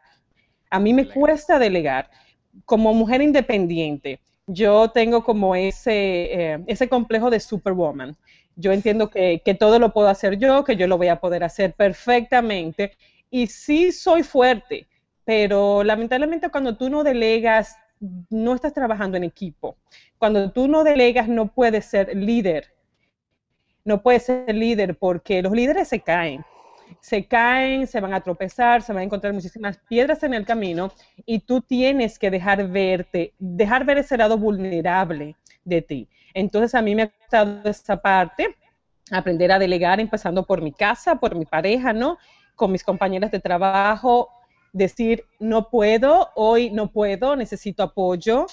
A 0.71 0.79
mí 0.79 0.91
me 0.91 1.07
cuesta 1.07 1.59
delegar. 1.59 2.09
Como 2.65 2.95
mujer 2.95 3.21
independiente, 3.21 4.19
yo 4.47 4.89
tengo 4.89 5.23
como 5.23 5.55
ese, 5.55 6.53
eh, 6.53 6.63
ese 6.65 6.89
complejo 6.89 7.29
de 7.29 7.39
superwoman. 7.39 8.17
Yo 8.55 8.71
entiendo 8.71 9.11
que, 9.11 9.43
que 9.45 9.53
todo 9.53 9.77
lo 9.77 9.93
puedo 9.93 10.07
hacer 10.07 10.39
yo, 10.39 10.63
que 10.63 10.75
yo 10.75 10.87
lo 10.87 10.97
voy 10.97 11.09
a 11.09 11.19
poder 11.19 11.43
hacer 11.43 11.73
perfectamente 11.73 12.93
y 13.29 13.47
sí 13.47 13.91
soy 13.91 14.23
fuerte, 14.23 14.87
pero 15.25 15.83
lamentablemente 15.83 16.49
cuando 16.49 16.77
tú 16.77 16.89
no 16.89 17.03
delegas, 17.03 17.75
no 18.29 18.55
estás 18.55 18.73
trabajando 18.73 19.17
en 19.17 19.25
equipo. 19.25 19.77
Cuando 20.17 20.51
tú 20.51 20.67
no 20.67 20.83
delegas, 20.83 21.27
no 21.27 21.53
puedes 21.53 21.85
ser 21.85 22.15
líder. 22.15 22.73
no 23.83 24.01
puedes 24.01 24.23
ser 24.23 24.53
líder 24.55 24.97
porque 24.97 25.41
los 25.41 25.51
líderes 25.51 25.87
se 25.87 25.99
caen 26.01 26.43
se 27.01 27.25
caen, 27.25 27.87
se 27.87 27.99
van 27.99 28.13
a 28.13 28.21
tropezar, 28.21 28.81
se 28.81 28.93
van 28.93 29.01
a 29.01 29.05
encontrar 29.05 29.33
muchísimas 29.33 29.77
piedras 29.77 30.23
en 30.23 30.33
el 30.33 30.45
camino 30.45 30.91
y 31.25 31.39
tú 31.39 31.61
tienes 31.61 32.17
que 32.17 32.31
dejar 32.31 32.67
verte, 32.67 33.33
dejar 33.39 33.85
ver 33.85 33.99
ese 33.99 34.17
lado 34.17 34.37
vulnerable 34.37 35.35
de 35.63 35.81
ti. 35.81 36.09
Entonces 36.33 36.75
a 36.75 36.81
mí 36.81 36.95
me 36.95 37.03
ha 37.03 37.11
gustado 37.19 37.69
esa 37.69 37.97
parte, 38.01 38.55
aprender 39.11 39.51
a 39.51 39.59
delegar 39.59 39.99
empezando 39.99 40.45
por 40.45 40.61
mi 40.61 40.71
casa, 40.71 41.15
por 41.15 41.35
mi 41.35 41.45
pareja, 41.45 41.93
¿no? 41.93 42.17
Con 42.59 42.73
mis 42.73 42.83
compañeras 42.83 43.31
de 43.31 43.39
trabajo, 43.39 44.27
decir, 44.73 45.23
no 45.39 45.69
puedo, 45.69 46.27
hoy 46.35 46.71
no 46.71 46.91
puedo, 46.91 47.37
necesito 47.37 47.83
apoyo. 47.83 48.47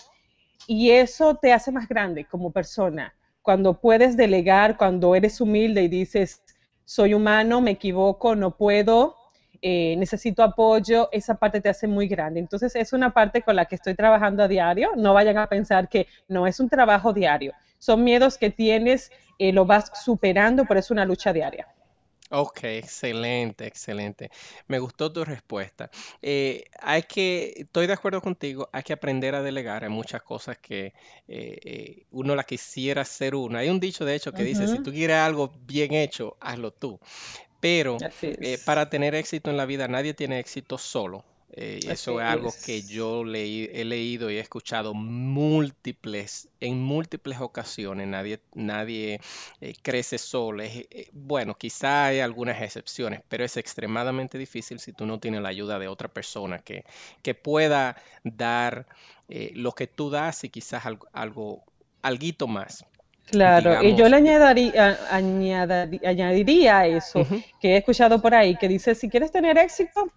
Y 0.69 0.93
eso 0.93 1.35
te 1.35 1.53
hace 1.53 1.73
más 1.73 1.89
grande 1.89 2.25
como 2.25 2.53
persona. 2.53 3.13
Cuando 3.43 3.81
puedes 3.81 4.17
delegar, 4.17 4.77
cuando 4.77 5.17
eres 5.17 5.41
humilde 5.41 5.83
y 5.83 5.89
dices, 5.89 6.41
soy 6.85 7.15
humano, 7.15 7.61
me 7.61 7.73
equivoco, 7.73 8.37
no 8.37 8.57
puedo, 8.57 9.17
eh, 9.61 9.97
necesito 9.99 10.45
apoyo, 10.45 11.09
esa 11.11 11.35
parte 11.35 11.61
te 11.61 11.69
hace 11.69 11.89
muy 11.89 12.07
grande. 12.07 12.39
Entonces 12.39 12.77
es 12.77 12.93
una 12.93 13.13
parte 13.13 13.43
con 13.43 13.57
la 13.57 13.65
que 13.65 13.75
estoy 13.75 13.97
trabajando 13.97 14.45
a 14.45 14.49
diario. 14.49 14.91
No 14.95 15.15
vayan 15.15 15.37
a 15.37 15.49
pensar 15.49 15.89
que 15.89 16.07
no 16.29 16.47
es 16.47 16.61
un 16.61 16.69
trabajo 16.69 17.13
diario. 17.13 17.55
Son 17.81 18.05
miedos 18.05 18.39
que 18.39 18.51
tienes, 18.51 19.11
eh, 19.41 19.53
lo 19.53 19.67
vas 19.67 19.91
superando, 20.05 20.65
pero 20.65 20.79
es 20.79 20.93
una 20.93 21.05
lucha 21.05 21.33
diaria. 21.33 21.67
Ok, 22.38 22.64
excelente, 22.64 23.66
excelente. 23.66 24.31
Me 24.69 24.78
gustó 24.78 25.11
tu 25.11 25.25
respuesta. 25.25 25.90
Eh, 26.21 26.64
hay 26.83 27.05
que, 27.05 27.55
estoy 27.57 27.87
de 27.87 27.95
acuerdo 27.95 28.21
contigo, 28.21 28.69
hay 28.73 28.83
que 28.83 28.93
aprender 28.93 29.35
a 29.35 29.43
delegar. 29.43 29.85
Hay 29.85 29.88
muchas 29.90 30.23
cosas 30.23 30.59
que 30.59 30.93
eh, 31.28 31.59
eh, 31.64 32.07
uno 32.11 32.35
la 32.37 32.45
quisiera 32.45 33.02
hacer 33.02 33.35
uno. 33.35 33.57
Hay 33.57 33.71
un 33.71 33.81
dicho, 33.81 34.05
de 34.05 34.14
hecho, 34.16 34.35
que 34.35 34.45
dice, 34.45 34.69
si 34.69 34.78
tú 34.81 34.93
quieres 34.93 35.16
algo 35.16 35.50
bien 35.66 35.95
hecho, 35.95 36.37
hazlo 36.38 36.73
tú. 36.73 37.00
Pero 37.59 37.97
para 38.66 38.90
tener 38.90 39.14
éxito 39.14 39.49
en 39.50 39.57
la 39.57 39.64
vida, 39.64 39.88
nadie 39.88 40.12
tiene 40.12 40.38
éxito 40.38 40.76
solo. 40.76 41.25
Eh, 41.59 41.81
eso 41.89 42.21
es 42.21 42.27
algo 42.27 42.53
que 42.67 42.83
yo 42.83 43.23
he 43.23 43.85
leído 43.85 44.31
y 44.31 44.37
he 44.37 44.41
escuchado 44.41 44.93
múltiples, 44.93 46.49
en 46.61 46.83
múltiples 46.83 47.41
ocasiones. 47.41 48.07
Nadie, 48.07 48.41
nadie 48.55 49.21
eh, 49.63 49.75
crece 49.81 50.19
solo. 50.19 50.63
Eh, 50.63 51.09
bueno, 51.13 51.57
quizá 51.57 52.07
hay 52.07 52.21
algunas 52.21 52.61
excepciones, 52.61 53.23
pero 53.29 53.43
es 53.45 53.57
extremadamente 53.57 54.37
difícil 54.37 54.79
si 54.81 54.93
tú 54.93 55.07
no 55.07 55.19
tienes 55.19 55.41
la 55.41 55.49
ayuda 55.49 55.79
de 55.79 55.89
otra 55.89 56.09
persona 56.09 56.59
que, 56.59 56.85
que 57.23 57.35
pueda 57.35 57.97
dar 58.23 58.87
lo 59.29 59.73
que 59.73 59.87
tú 59.87 60.11
das 60.11 60.45
y 60.45 60.51
quizás 60.51 60.87
algo, 60.87 61.09
algo 61.13 61.65
alguito 62.03 62.47
más. 62.47 62.85
Claro, 63.31 63.83
y 63.83 63.97
yo 63.97 64.09
le 64.09 64.17
añadiría, 64.17 64.99
añadiría 66.05 66.87
eso 66.87 67.27
que 67.61 67.73
he 67.73 67.77
escuchado 67.79 68.23
por 68.23 68.35
ahí, 68.35 68.57
que 68.57 68.69
dice, 68.69 68.95
si 68.95 69.09
quieres 69.09 69.33
tener 69.33 69.59
éxito, 69.59 70.13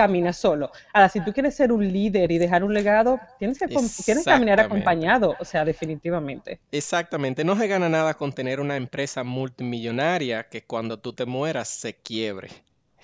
camina 0.00 0.32
solo. 0.32 0.70
Ahora, 0.94 1.10
si 1.10 1.20
tú 1.20 1.32
quieres 1.34 1.54
ser 1.54 1.72
un 1.72 1.86
líder 1.86 2.32
y 2.32 2.38
dejar 2.38 2.64
un 2.64 2.72
legado, 2.72 3.20
tienes 3.38 3.58
que, 3.58 3.66
tienes 3.66 4.24
que 4.24 4.30
caminar 4.30 4.58
acompañado, 4.58 5.36
o 5.38 5.44
sea, 5.44 5.62
definitivamente. 5.62 6.58
Exactamente, 6.72 7.44
no 7.44 7.54
se 7.54 7.68
gana 7.68 7.90
nada 7.90 8.14
con 8.14 8.32
tener 8.32 8.60
una 8.60 8.76
empresa 8.76 9.24
multimillonaria 9.24 10.48
que 10.48 10.62
cuando 10.62 10.98
tú 10.98 11.12
te 11.12 11.26
mueras 11.26 11.68
se 11.68 11.92
quiebre. 11.92 12.48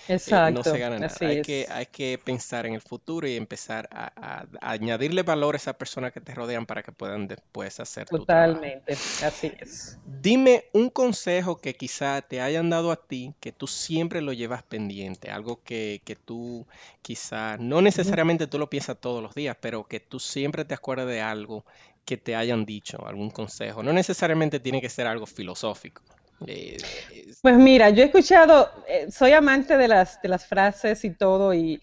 Exacto. 0.09 0.49
Eh, 0.49 0.53
no 0.53 0.63
se 0.63 0.79
gana 0.79 0.99
nada. 0.99 1.17
Hay 1.21 1.43
que, 1.43 1.67
hay 1.71 1.87
que 1.87 2.19
pensar 2.23 2.67
en 2.67 2.75
el 2.75 2.81
futuro 2.81 3.27
y 3.27 3.37
empezar 3.37 3.89
a, 3.91 4.47
añadirle 4.61 5.23
valor 5.23 5.55
a 5.55 5.59
esas 5.59 5.77
personas 5.77 6.13
que 6.13 6.21
te 6.21 6.35
rodean 6.35 6.67
para 6.67 6.83
que 6.83 6.93
puedan 6.93 7.27
después 7.27 7.81
hacer 7.81 8.07
Totalmente, 8.07 8.93
así 9.25 9.53
es. 9.61 9.99
Dime 10.05 10.65
un 10.73 10.91
consejo 10.91 11.61
que 11.61 11.75
quizá 11.75 12.23
te 12.23 12.41
hayan 12.41 12.71
dado 12.71 12.93
a 12.93 12.97
ti 12.97 13.35
que 13.41 13.53
tú 13.53 13.67
siempre 13.67 14.21
lo 14.21 14.33
llevas 14.33 14.63
pendiente, 14.63 15.31
algo 15.31 15.63
que, 15.63 16.03
que 16.05 16.17
tú 16.17 16.67
quizá, 17.03 17.57
no 17.59 17.83
necesariamente 17.83 18.47
tú 18.47 18.59
lo 18.59 18.71
piensas 18.71 18.99
todos 19.01 19.23
los 19.23 19.35
días, 19.35 19.57
pero 19.61 19.85
que 19.85 20.01
tú 20.01 20.21
siempre 20.21 20.65
te 20.65 20.75
acuerdas 20.75 21.07
de 21.07 21.21
algo 21.21 21.65
que 22.05 22.17
te 22.17 22.37
hayan 22.37 22.65
dicho, 22.65 23.05
algún 23.07 23.31
consejo. 23.31 23.83
No 23.83 23.93
necesariamente 23.93 24.61
tiene 24.61 24.81
que 24.81 24.89
ser 24.89 25.07
algo 25.07 25.27
filosófico. 25.27 26.03
Pues 26.39 27.57
mira, 27.57 27.91
yo 27.91 28.03
he 28.03 28.07
escuchado, 28.07 28.71
eh, 28.89 29.07
soy 29.11 29.33
amante 29.33 29.77
de 29.77 29.89
las, 29.89 30.21
de 30.21 30.29
las 30.29 30.47
frases 30.47 31.05
y 31.05 31.11
todo 31.11 31.55
y, 31.55 31.81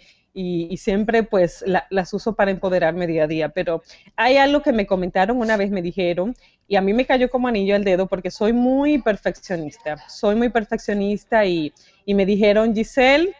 siempre 0.77 1.21
pues 1.21 1.63
las 1.91 2.11
uso 2.11 2.33
para 2.33 2.49
empoderarme 2.49 3.05
día 3.05 3.25
a 3.25 3.27
día, 3.27 3.49
pero 3.49 3.83
hay 4.15 4.37
algo 4.37 4.63
que 4.63 4.73
me 4.73 4.87
comentaron 4.87 5.37
una 5.37 5.57
vez, 5.57 5.69
me 5.69 5.83
dijeron, 5.83 6.35
y 6.67 6.75
a 6.75 6.81
mí 6.81 6.91
me 6.91 7.05
cayó 7.05 7.29
como 7.29 7.47
anillo 7.47 7.75
al 7.75 7.83
dedo 7.83 8.07
porque 8.07 8.31
soy 8.31 8.51
muy 8.51 8.97
perfeccionista, 8.97 9.97
soy 10.09 10.35
muy 10.35 10.49
perfeccionista 10.49 11.45
y, 11.45 11.71
y 12.03 12.15
me 12.15 12.25
dijeron, 12.25 12.73
Giselle, 12.73 13.35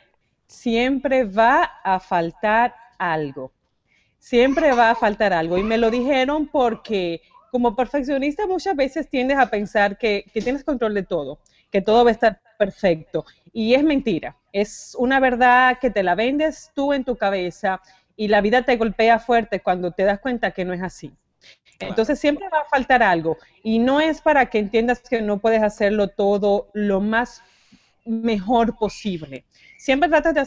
siempre 0.46 1.24
va 1.24 1.64
a 1.84 2.00
faltar 2.00 2.76
algo, 3.00 3.52
siempre 4.20 4.72
va 4.72 4.92
a 4.92 4.96
faltar 4.96 5.34
algo. 5.34 5.58
Y 5.58 5.64
me 5.64 5.78
lo 5.78 5.90
dijeron 5.90 6.48
porque 6.48 7.22
como 7.54 7.76
perfeccionista 7.76 8.48
muchas 8.48 8.76
veces 8.76 9.08
tiendes 9.08 9.38
a 9.38 9.46
pensar 9.46 10.00
que, 10.00 10.26
tienes 10.34 10.64
control 10.64 10.96
de 10.96 11.04
todo, 11.04 11.38
que 11.70 11.84
todo 11.84 12.04
va 12.04 12.10
a 12.10 12.14
estar 12.14 12.42
perfecto. 12.58 13.26
Y 13.54 13.76
es 13.76 13.84
mentira, 13.84 14.36
es 14.52 14.96
una 14.98 15.20
verdad 15.20 15.78
que 15.80 15.92
te 15.92 16.02
la 16.02 16.16
vendes 16.16 16.72
tú 16.74 16.94
en 16.94 17.04
tu 17.04 17.16
cabeza 17.16 17.80
y 18.16 18.28
la 18.28 18.42
vida 18.42 18.64
te 18.64 18.76
golpea 18.76 19.20
fuerte 19.20 19.60
cuando 19.60 19.92
te 19.92 20.02
das 20.02 20.20
cuenta 20.20 20.50
que 20.50 20.66
no 20.66 20.74
es 20.74 20.82
así. 20.82 21.14
Entonces 21.78 22.18
siempre 22.18 22.50
va 22.50 22.62
a 22.62 22.70
faltar 22.72 23.04
algo 23.04 23.38
y 23.62 23.78
no 23.78 24.02
es 24.02 24.20
para 24.20 24.48
que 24.48 24.58
entiendas 24.58 25.02
que 25.02 25.22
no 25.22 25.38
puedes 25.38 25.62
hacerlo 25.62 26.08
todo 26.08 26.72
lo 26.74 27.02
más 27.02 27.44
mejor 28.04 28.80
posible. 28.80 29.46
Siempre 29.78 30.10
tratas 30.10 30.34
de 30.34 30.42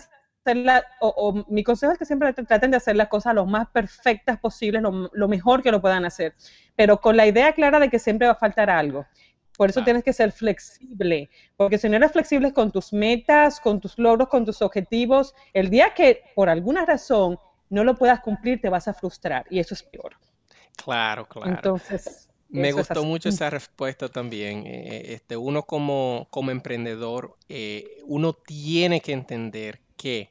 hacerla, 0.50 0.84
o, 1.00 1.44
mi 1.48 1.64
consejo 1.64 1.92
es 1.92 1.98
que 1.98 2.04
siempre 2.04 2.32
traten 2.32 2.70
de 2.70 2.76
hacer 2.76 2.96
las 2.96 3.08
cosas 3.08 3.34
lo 3.34 3.46
más 3.46 3.68
perfectas 3.68 4.38
posibles, 4.38 4.82
lo 4.82 5.28
mejor 5.28 5.62
que 5.62 5.70
lo 5.70 5.80
puedan 5.80 6.04
hacer 6.04 6.34
pero 6.76 7.00
con 7.00 7.16
la 7.16 7.26
idea 7.26 7.52
clara 7.52 7.80
de 7.80 7.88
que 7.88 7.98
siempre 7.98 8.26
va 8.26 8.34
a 8.34 8.38
faltar 8.38 8.70
algo. 8.70 9.06
Por 9.56 9.70
eso 9.70 9.82
tienes 9.82 10.04
que 10.04 10.12
ser 10.12 10.32
flexible, 10.32 11.30
porque 11.56 11.78
si 11.78 11.88
no 11.88 11.96
eres 11.96 12.12
flexible 12.12 12.52
con 12.52 12.70
tus 12.70 12.92
metas, 12.92 13.58
con 13.58 13.80
tus 13.80 13.98
logros, 13.98 14.28
con 14.28 14.44
tus 14.44 14.60
objetivos, 14.60 15.34
el 15.54 15.70
día 15.70 15.94
que 15.94 16.24
por 16.34 16.50
alguna 16.50 16.84
razón 16.84 17.38
no 17.70 17.82
lo 17.82 17.96
puedas 17.96 18.20
cumplir, 18.20 18.60
te 18.60 18.68
vas 18.68 18.86
a 18.86 18.92
frustrar 18.92 19.46
y 19.48 19.58
eso 19.58 19.72
es 19.72 19.82
peor. 19.82 20.14
Claro, 20.76 21.26
claro. 21.26 21.54
Entonces, 21.54 22.28
me 22.50 22.70
gustó 22.72 23.02
mucho 23.02 23.30
esa 23.30 23.48
respuesta 23.48 24.10
también. 24.10 24.66
Eh, 24.66 24.88
eh, 24.88 25.02
este, 25.14 25.38
uno 25.38 25.62
como, 25.62 26.28
como 26.28 26.50
emprendedor, 26.50 27.38
eh, 27.48 28.02
uno 28.04 28.34
tiene 28.34 29.00
que 29.00 29.12
entender 29.12 29.80
que 29.96 30.30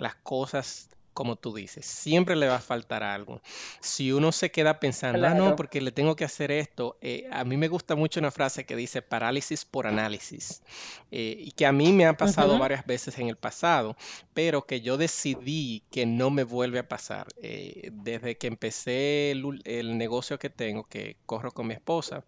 las 0.00 0.16
cosas 0.16 0.90
como 1.12 1.36
tú 1.36 1.54
dices, 1.54 1.84
siempre 1.84 2.36
le 2.36 2.48
va 2.48 2.56
a 2.56 2.60
faltar 2.60 3.02
algo. 3.02 3.40
Si 3.80 4.12
uno 4.12 4.32
se 4.32 4.50
queda 4.50 4.80
pensando, 4.80 5.26
ah, 5.26 5.34
no, 5.34 5.56
porque 5.56 5.80
le 5.80 5.92
tengo 5.92 6.16
que 6.16 6.24
hacer 6.24 6.50
esto, 6.50 6.96
eh, 7.00 7.28
a 7.30 7.44
mí 7.44 7.56
me 7.56 7.68
gusta 7.68 7.94
mucho 7.94 8.20
una 8.20 8.30
frase 8.30 8.64
que 8.64 8.76
dice 8.76 9.02
parálisis 9.02 9.64
por 9.64 9.86
análisis, 9.86 10.62
eh, 11.10 11.36
y 11.38 11.50
que 11.50 11.66
a 11.66 11.72
mí 11.72 11.92
me 11.92 12.06
ha 12.06 12.16
pasado 12.16 12.58
varias 12.58 12.86
veces 12.86 13.18
en 13.18 13.28
el 13.28 13.36
pasado, 13.36 13.96
pero 14.34 14.64
que 14.64 14.80
yo 14.80 14.96
decidí 14.96 15.82
que 15.90 16.06
no 16.06 16.30
me 16.30 16.44
vuelve 16.44 16.78
a 16.78 16.88
pasar. 16.88 17.26
Eh, 17.42 17.90
desde 17.92 18.38
que 18.38 18.46
empecé 18.46 19.32
el 19.32 19.98
negocio 19.98 20.38
que 20.38 20.48
tengo, 20.48 20.84
que 20.84 21.16
corro 21.26 21.52
con 21.52 21.66
mi 21.66 21.74
esposa, 21.74 22.24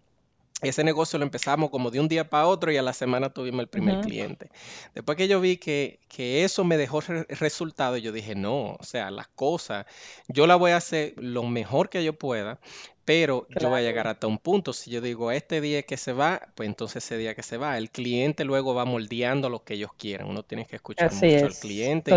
ese 0.69 0.85
negocio 0.85 1.19
lo 1.19 1.25
empezamos 1.25 1.71
como 1.71 1.90
de 1.90 2.00
un 2.00 2.09
día 2.09 2.31
para 2.31 2.47
otro 2.47 2.71
y 2.71 2.76
a 2.76 2.83
la 2.83 2.92
semana 2.92 3.31
tuvimos 3.31 3.61
el 3.61 3.69
primer 3.69 4.00
cliente. 4.00 4.50
Después 4.95 5.16
que 5.16 5.28
yo 5.28 5.40
vi 5.40 5.57
que, 5.57 5.99
eso 6.45 6.64
me 6.64 6.76
dejó 6.76 7.00
resultado, 7.00 7.97
yo 7.97 8.12
dije, 8.12 8.35
no, 8.35 8.76
o 8.78 8.85
sea, 8.85 9.11
las 9.11 9.28
cosas, 9.28 9.87
yo 10.28 10.47
la 10.47 10.57
voy 10.57 10.71
a 10.71 10.76
hacer 10.76 11.14
lo 11.16 11.42
mejor 11.42 11.88
que 11.88 12.04
yo 12.04 12.12
pueda, 12.12 12.61
pero 13.04 13.49
yo 13.61 13.69
voy 13.69 13.81
a 13.81 13.83
llegar 13.83 14.07
hasta 14.07 14.28
un 14.28 14.38
punto. 14.38 14.73
Si 14.73 14.90
yo 14.90 15.00
digo, 15.00 15.33
este 15.33 15.61
día 15.61 15.83
que 15.83 15.97
se 15.97 16.12
va, 16.12 16.49
pues 16.54 16.69
entonces 16.69 17.04
ese 17.04 17.16
día 17.19 17.35
que 17.35 17.42
se 17.42 17.57
va. 17.57 17.76
El 17.76 17.90
cliente 17.90 18.45
luego 18.45 18.75
va 18.75 18.85
moldeando 18.85 19.50
lo 19.50 19.64
que 19.64 19.75
ellos 19.75 19.90
quieren. 19.99 20.28
Uno 20.28 20.45
tiene 20.45 20.66
que 20.66 20.76
escuchar 20.76 21.12
mucho 21.12 21.47
al 21.47 21.54
cliente 21.54 22.12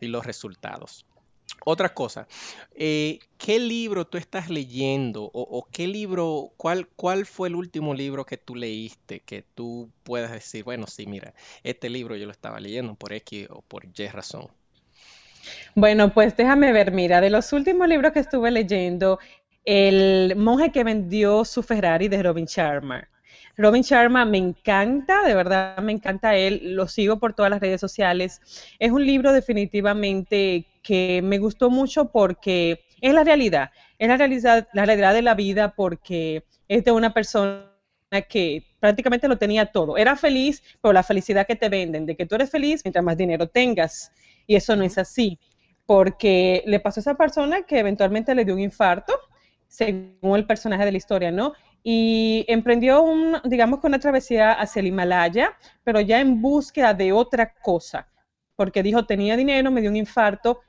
y 0.00 0.06
los 0.06 0.24
resultados. 0.24 1.04
Otra 1.64 1.94
cosa, 1.94 2.26
eh, 2.74 3.20
¿qué 3.38 3.60
libro 3.60 4.04
tú 4.04 4.18
estás 4.18 4.50
leyendo 4.50 5.30
o, 5.32 5.68
qué 5.70 5.86
libro, 5.86 6.50
cuál, 6.56 6.88
cuál 6.96 7.24
fue 7.24 7.48
el 7.48 7.54
último 7.54 7.94
libro 7.94 8.24
que 8.24 8.36
tú 8.36 8.56
leíste 8.56 9.20
que 9.20 9.44
tú 9.54 9.88
puedas 10.02 10.32
decir, 10.32 10.64
bueno, 10.64 10.88
sí, 10.88 11.06
mira, 11.06 11.34
este 11.62 11.88
libro 11.88 12.16
yo 12.16 12.26
lo 12.26 12.32
estaba 12.32 12.58
leyendo 12.58 12.94
por 12.96 13.12
X 13.12 13.46
o 13.50 13.62
por 13.62 13.84
Y 13.84 14.08
razón? 14.08 14.48
Bueno, 15.74 16.12
pues 16.12 16.36
déjame 16.36 16.72
ver, 16.72 16.92
mira, 16.92 17.20
de 17.20 17.30
los 17.30 17.52
últimos 17.52 17.88
libros 17.88 18.12
que 18.12 18.20
estuve 18.20 18.50
leyendo, 18.50 19.18
El 19.64 20.34
monje 20.36 20.72
que 20.72 20.82
vendió 20.82 21.44
su 21.44 21.62
Ferrari 21.62 22.08
de 22.08 22.22
Robin 22.22 22.46
Sharma. 22.46 23.08
Robin 23.56 23.82
Sharma 23.82 24.24
me 24.24 24.38
encanta, 24.38 25.22
de 25.22 25.34
verdad 25.34 25.76
me 25.78 25.92
encanta 25.92 26.34
él, 26.36 26.74
lo 26.74 26.88
sigo 26.88 27.18
por 27.18 27.34
todas 27.34 27.50
las 27.50 27.60
redes 27.60 27.80
sociales. 27.80 28.40
Es 28.78 28.90
un 28.90 29.04
libro 29.04 29.32
definitivamente 29.32 30.66
que 30.82 31.20
me 31.22 31.38
gustó 31.38 31.70
mucho 31.70 32.10
porque 32.10 32.84
es 33.00 33.12
la 33.12 33.24
realidad, 33.24 33.70
es 33.98 34.08
la 34.08 34.16
realidad, 34.16 34.68
la 34.72 34.86
realidad 34.86 35.12
de 35.12 35.22
la 35.22 35.34
vida 35.34 35.74
porque 35.76 36.44
es 36.68 36.84
de 36.84 36.92
una 36.92 37.12
persona 37.12 37.68
que 38.28 38.64
prácticamente 38.80 39.28
lo 39.28 39.38
tenía 39.38 39.66
todo. 39.66 39.96
Era 39.96 40.16
feliz 40.16 40.62
por 40.80 40.94
la 40.94 41.02
felicidad 41.02 41.46
que 41.46 41.56
te 41.56 41.68
venden, 41.68 42.06
de 42.06 42.16
que 42.16 42.26
tú 42.26 42.34
eres 42.34 42.50
feliz 42.50 42.82
mientras 42.84 43.04
más 43.04 43.16
dinero 43.16 43.48
tengas. 43.48 44.12
Y 44.46 44.56
eso 44.56 44.76
no 44.76 44.84
es 44.84 44.98
así, 44.98 45.38
porque 45.86 46.62
le 46.66 46.80
pasó 46.80 47.00
a 47.00 47.02
esa 47.02 47.14
persona 47.14 47.62
que 47.62 47.78
eventualmente 47.78 48.34
le 48.34 48.44
dio 48.44 48.54
un 48.54 48.60
infarto, 48.60 49.14
según 49.68 50.36
el 50.36 50.46
personaje 50.46 50.84
de 50.84 50.92
la 50.92 50.98
historia, 50.98 51.30
¿no? 51.30 51.54
Y 51.82 52.44
emprendió, 52.48 53.02
un, 53.02 53.38
digamos, 53.44 53.80
una 53.82 53.98
travesía 53.98 54.52
hacia 54.52 54.80
el 54.80 54.86
Himalaya, 54.86 55.56
pero 55.82 56.00
ya 56.00 56.20
en 56.20 56.40
búsqueda 56.40 56.94
de 56.94 57.12
otra 57.12 57.54
cosa, 57.54 58.06
porque 58.54 58.82
dijo, 58.82 59.04
tenía 59.04 59.36
dinero, 59.36 59.70
me 59.70 59.80
dio 59.80 59.90
un 59.90 59.96
infarto, 59.96 60.60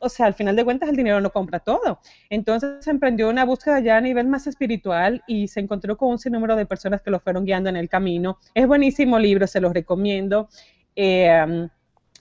o 0.00 0.08
sea, 0.08 0.26
al 0.26 0.34
final 0.34 0.56
de 0.56 0.64
cuentas 0.64 0.88
el 0.88 0.96
dinero 0.96 1.20
no 1.20 1.30
compra 1.30 1.60
todo. 1.60 2.00
Entonces 2.30 2.86
emprendió 2.86 3.28
una 3.28 3.44
búsqueda 3.44 3.80
ya 3.80 3.96
a 3.96 4.00
nivel 4.00 4.26
más 4.26 4.46
espiritual 4.46 5.22
y 5.26 5.48
se 5.48 5.60
encontró 5.60 5.96
con 5.96 6.10
un 6.10 6.18
sinnúmero 6.18 6.56
de 6.56 6.66
personas 6.66 7.02
que 7.02 7.10
lo 7.10 7.20
fueron 7.20 7.44
guiando 7.44 7.68
en 7.68 7.76
el 7.76 7.88
camino. 7.88 8.38
Es 8.54 8.66
buenísimo 8.66 9.18
libro, 9.18 9.46
se 9.46 9.60
los 9.60 9.72
recomiendo. 9.72 10.48
Eh, 10.94 11.68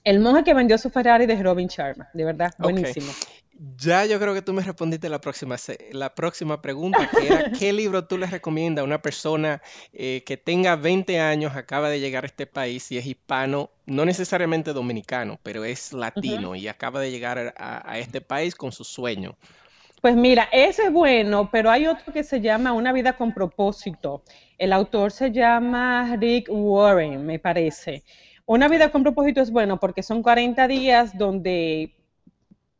el 0.03 0.19
monje 0.19 0.43
que 0.43 0.53
vendió 0.53 0.77
su 0.77 0.89
Ferrari 0.89 1.25
de 1.25 1.41
Robin 1.41 1.67
Sharma, 1.67 2.07
de 2.13 2.23
verdad, 2.23 2.53
buenísimo. 2.59 3.11
Ya 3.59 4.05
yo 4.05 4.19
creo 4.19 4.35
que 4.35 4.43
tú 4.43 4.53
me 4.53 4.61
respondiste 4.61 5.09
la 5.09 5.19
próxima, 5.19 5.55
la 5.91 6.13
próxima 6.13 6.61
pregunta, 6.61 7.09
que 7.09 7.25
era 7.25 7.51
¿qué 7.59 7.73
libro 7.73 8.05
tú 8.05 8.19
le 8.19 8.27
recomiendas 8.27 8.83
a 8.83 8.85
una 8.85 9.01
persona 9.01 9.63
eh, 9.93 10.23
que 10.27 10.37
tenga 10.37 10.75
20 10.75 11.19
años, 11.19 11.55
acaba 11.55 11.89
de 11.89 11.99
llegar 11.99 12.23
a 12.23 12.27
este 12.27 12.45
país 12.45 12.91
y 12.91 12.99
es 12.99 13.05
hispano, 13.07 13.71
no 13.87 14.05
necesariamente 14.05 14.73
dominicano, 14.73 15.39
pero 15.41 15.65
es 15.65 15.91
latino 15.91 16.55
y 16.55 16.67
acaba 16.67 16.99
de 16.99 17.09
llegar 17.09 17.55
a, 17.57 17.97
este 17.97 18.21
país 18.21 18.53
con 18.53 18.71
su 18.71 18.83
sueño? 18.83 19.35
Pues 20.01 20.15
mira, 20.15 20.47
ese 20.51 20.83
es 20.83 20.91
bueno, 20.91 21.49
pero 21.51 21.71
hay 21.71 21.87
otro 21.87 22.13
que 22.13 22.23
se 22.23 22.39
llama 22.39 22.73
Una 22.73 22.93
vida 22.93 23.17
con 23.17 23.33
propósito. 23.33 24.21
El 24.59 24.71
autor 24.71 25.11
se 25.11 25.31
llama 25.31 26.15
Rick 26.17 26.47
Warren, 26.51 27.25
me 27.25 27.39
parece. 27.39 28.03
Una 28.45 28.67
vida 28.67 28.91
con 28.91 29.01
propósito 29.01 29.41
es 29.41 29.49
bueno 29.49 29.79
porque 29.79 30.03
son 30.03 30.21
40 30.21 30.67
días 30.67 31.17
donde 31.17 31.96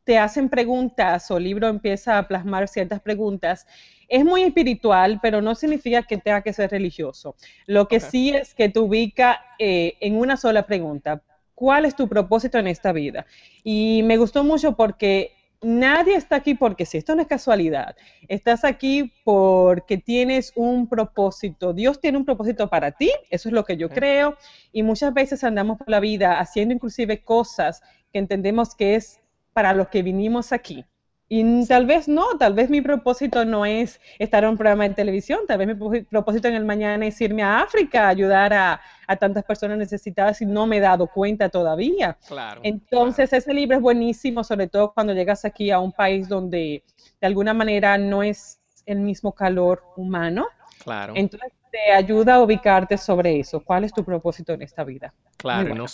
te 0.08 0.16
hacen 0.16 0.48
preguntas 0.48 1.30
o 1.30 1.36
el 1.36 1.44
libro 1.44 1.68
empieza 1.68 2.16
a 2.16 2.26
plasmar 2.26 2.66
ciertas 2.66 2.98
preguntas. 2.98 3.66
Es 4.08 4.24
muy 4.24 4.42
espiritual, 4.42 5.18
pero 5.20 5.42
no 5.42 5.54
significa 5.54 6.02
que 6.02 6.16
tenga 6.16 6.40
que 6.40 6.54
ser 6.54 6.70
religioso. 6.70 7.36
Lo 7.66 7.88
que 7.88 8.00
sí 8.00 8.30
es 8.30 8.54
que 8.54 8.70
te 8.70 8.78
ubica 8.80 9.38
eh, 9.58 9.98
en 10.00 10.16
una 10.16 10.38
sola 10.38 10.62
pregunta. 10.62 11.22
¿Cuál 11.54 11.84
es 11.84 11.94
tu 11.94 12.08
propósito 12.08 12.56
en 12.56 12.68
esta 12.68 12.92
vida? 12.92 13.26
Y 13.62 14.00
me 14.04 14.16
gustó 14.16 14.44
mucho 14.44 14.76
porque 14.76 15.32
nadie 15.60 16.14
está 16.14 16.36
aquí 16.36 16.54
porque 16.54 16.86
si 16.86 16.96
esto 16.96 17.14
no 17.14 17.20
es 17.20 17.28
casualidad, 17.28 17.94
estás 18.28 18.64
aquí 18.64 19.12
porque 19.24 19.98
tienes 19.98 20.54
un 20.56 20.88
propósito. 20.88 21.74
Dios 21.74 22.00
tiene 22.00 22.16
un 22.16 22.24
propósito 22.24 22.70
para 22.70 22.92
ti, 22.92 23.12
eso 23.28 23.50
es 23.50 23.52
lo 23.52 23.66
que 23.66 23.76
yo 23.76 23.90
creo, 23.90 24.38
y 24.72 24.82
muchas 24.82 25.12
veces 25.12 25.44
andamos 25.44 25.76
por 25.76 25.90
la 25.90 26.00
vida 26.00 26.40
haciendo 26.40 26.72
inclusive 26.72 27.22
cosas 27.22 27.82
que 28.10 28.18
entendemos 28.18 28.74
que 28.74 28.94
es 28.94 29.20
para 29.58 29.74
los 29.74 29.88
que 29.88 30.04
vinimos 30.04 30.52
aquí. 30.52 30.84
Y 31.28 31.66
tal 31.66 31.84
vez 31.84 32.06
no, 32.06 32.38
tal 32.38 32.54
vez 32.54 32.70
mi 32.70 32.80
propósito 32.80 33.44
no 33.44 33.66
es 33.66 34.00
estar 34.20 34.44
en 34.44 34.50
un 34.50 34.56
programa 34.56 34.86
de 34.86 34.94
televisión, 34.94 35.40
tal 35.48 35.58
vez 35.58 35.66
mi 35.76 36.02
propósito 36.02 36.46
en 36.46 36.54
el 36.54 36.64
mañana 36.64 37.04
es 37.04 37.20
irme 37.20 37.42
a 37.42 37.62
África, 37.62 38.06
ayudar 38.06 38.52
a, 38.54 38.80
tantas 39.18 39.42
personas 39.42 39.76
necesitadas 39.76 40.40
y 40.42 40.46
no 40.46 40.68
me 40.68 40.76
he 40.76 40.80
dado 40.80 41.08
cuenta 41.08 41.48
todavía. 41.48 42.16
Claro, 42.28 42.60
Entonces 42.62 43.32
ese 43.32 43.52
libro 43.52 43.74
es 43.78 43.82
buenísimo, 43.82 44.44
sobre 44.44 44.68
todo 44.68 44.92
cuando 44.94 45.12
llegas 45.12 45.44
aquí 45.44 45.72
a 45.72 45.80
un 45.80 45.90
país 45.90 46.28
donde 46.28 46.84
de 47.20 47.26
alguna 47.26 47.52
manera 47.52 47.98
no 47.98 48.22
es 48.22 48.60
el 48.86 49.00
mismo 49.00 49.32
calor 49.32 49.82
humano. 49.96 50.46
Claro. 50.84 51.14
Entonces 51.16 51.50
te 51.70 51.92
ayuda 51.92 52.36
a 52.36 52.40
ubicarte 52.40 52.98
sobre 52.98 53.38
eso. 53.38 53.60
¿Cuál 53.60 53.84
es 53.84 53.92
tu 53.92 54.04
propósito 54.04 54.52
en 54.52 54.62
esta 54.62 54.84
vida? 54.84 55.12
Claro, 55.36 55.74
no, 55.74 55.86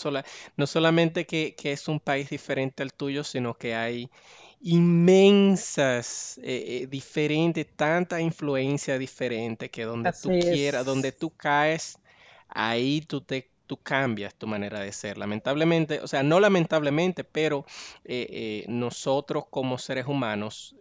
no 0.56 0.66
solamente 0.66 1.26
que, 1.26 1.54
es 1.62 1.88
un 1.88 2.00
país 2.00 2.30
diferente 2.30 2.82
al 2.82 2.94
tuyo, 2.94 3.24
sino 3.24 3.54
que 3.54 3.74
hay 3.74 4.10
inmensas, 4.62 6.38
eh, 6.42 6.82
eh, 6.82 6.86
diferentes, 6.86 7.66
tanta 7.76 8.20
influencia 8.20 8.98
diferente 8.98 9.70
que 9.70 9.84
donde 9.84 10.12
tú 10.12 10.30
quieras, 10.30 10.86
donde 10.86 11.12
tú 11.12 11.30
caes, 11.30 11.98
ahí 12.48 13.02
tú 13.02 13.20
te 13.20 13.50
tú 13.66 13.78
cambias 13.78 14.34
tu 14.34 14.46
manera 14.46 14.80
de 14.80 14.92
ser. 14.92 15.16
Lamentablemente, 15.16 16.00
o 16.00 16.06
sea, 16.06 16.22
no 16.22 16.38
lamentablemente, 16.38 17.24
pero 17.24 17.64
eh, 18.04 18.64
nosotros 18.68 19.44
como 19.48 19.78
seres 19.78 20.06
humanos 20.06 20.76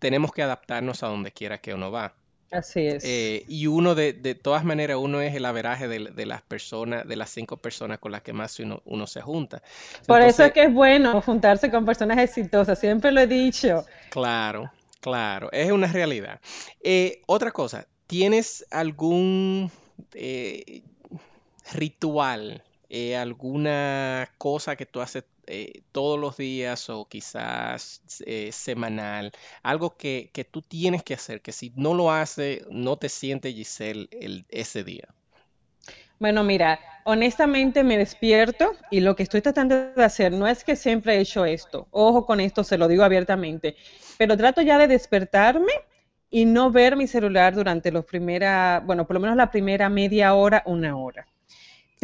tenemos 0.00 0.32
que 0.32 0.42
adaptarnos 0.42 1.04
a 1.04 1.06
donde 1.06 1.30
quiera 1.30 1.58
que 1.58 1.72
uno 1.72 1.92
va. 1.92 2.16
Así 2.54 2.86
es. 2.86 3.04
Eh, 3.04 3.44
y 3.48 3.66
uno 3.66 3.96
de, 3.96 4.12
de, 4.12 4.36
todas 4.36 4.64
maneras, 4.64 4.98
uno 5.00 5.20
es 5.20 5.34
el 5.34 5.44
averaje 5.44 5.88
de, 5.88 6.26
las 6.26 6.40
personas, 6.42 7.06
de 7.06 7.16
las 7.16 7.30
cinco 7.30 7.56
personas 7.56 7.98
con 7.98 8.12
las 8.12 8.22
que 8.22 8.32
más 8.32 8.60
uno, 8.60 8.80
uno 8.84 9.08
se 9.08 9.20
junta. 9.20 9.60
Por 10.06 10.22
eso 10.22 10.44
es 10.44 10.52
que 10.52 10.62
es 10.62 10.72
bueno 10.72 11.20
juntarse 11.20 11.68
con 11.68 11.84
personas 11.84 12.18
exitosas, 12.18 12.78
siempre 12.78 13.10
lo 13.10 13.22
he 13.22 13.26
dicho. 13.26 13.84
Claro, 14.10 14.70
claro, 15.00 15.50
es 15.50 15.72
una 15.72 15.88
realidad. 15.88 16.40
Eh, 16.80 17.22
otra 17.26 17.50
cosa, 17.50 17.88
¿tienes 18.06 18.64
algún 18.70 19.72
eh, 20.12 20.82
ritual, 21.72 22.62
alguna 23.18 24.30
cosa 24.38 24.76
que 24.76 24.86
tú 24.86 25.00
haces 25.00 25.24
eh, 25.46 25.82
todos 25.92 26.18
los 26.18 26.36
días 26.36 26.88
o 26.90 27.06
quizás 27.06 28.02
eh, 28.26 28.50
semanal, 28.52 29.32
algo 29.62 29.96
que, 29.96 30.30
tú 30.50 30.62
tienes 30.62 31.02
que 31.02 31.14
hacer, 31.14 31.40
que 31.40 31.52
si 31.52 31.72
no 31.76 31.94
lo 31.94 32.10
hace, 32.10 32.64
no 32.70 32.96
te 32.96 33.08
siente 33.08 33.52
Giselle 33.52 34.08
el, 34.10 34.46
ese 34.48 34.84
día? 34.84 35.08
Bueno, 36.18 36.44
mira, 36.44 36.80
honestamente 37.04 37.82
me 37.84 37.98
despierto 37.98 38.72
y 38.90 39.00
lo 39.00 39.16
que 39.16 39.24
estoy 39.24 39.42
tratando 39.42 39.92
de 39.92 40.04
hacer 40.04 40.32
no 40.32 40.46
es 40.46 40.64
que 40.64 40.76
siempre 40.76 41.16
he 41.16 41.20
hecho 41.20 41.44
esto, 41.44 41.88
ojo 41.90 42.24
con 42.24 42.40
esto, 42.40 42.64
se 42.64 42.78
lo 42.78 42.88
digo 42.88 43.02
abiertamente, 43.02 43.76
pero 44.16 44.36
trato 44.36 44.62
ya 44.62 44.78
de 44.78 44.86
despertarme 44.86 45.72
y 46.30 46.46
no 46.46 46.70
ver 46.70 46.96
mi 46.96 47.06
celular 47.06 47.54
durante 47.54 47.92
los 47.92 48.04
primera, 48.04 48.82
bueno, 48.84 49.06
por 49.06 49.14
lo 49.14 49.20
menos 49.20 49.36
la 49.36 49.50
primera 49.50 49.88
media 49.88 50.34
hora, 50.34 50.62
una 50.66 50.96
hora. 50.96 51.26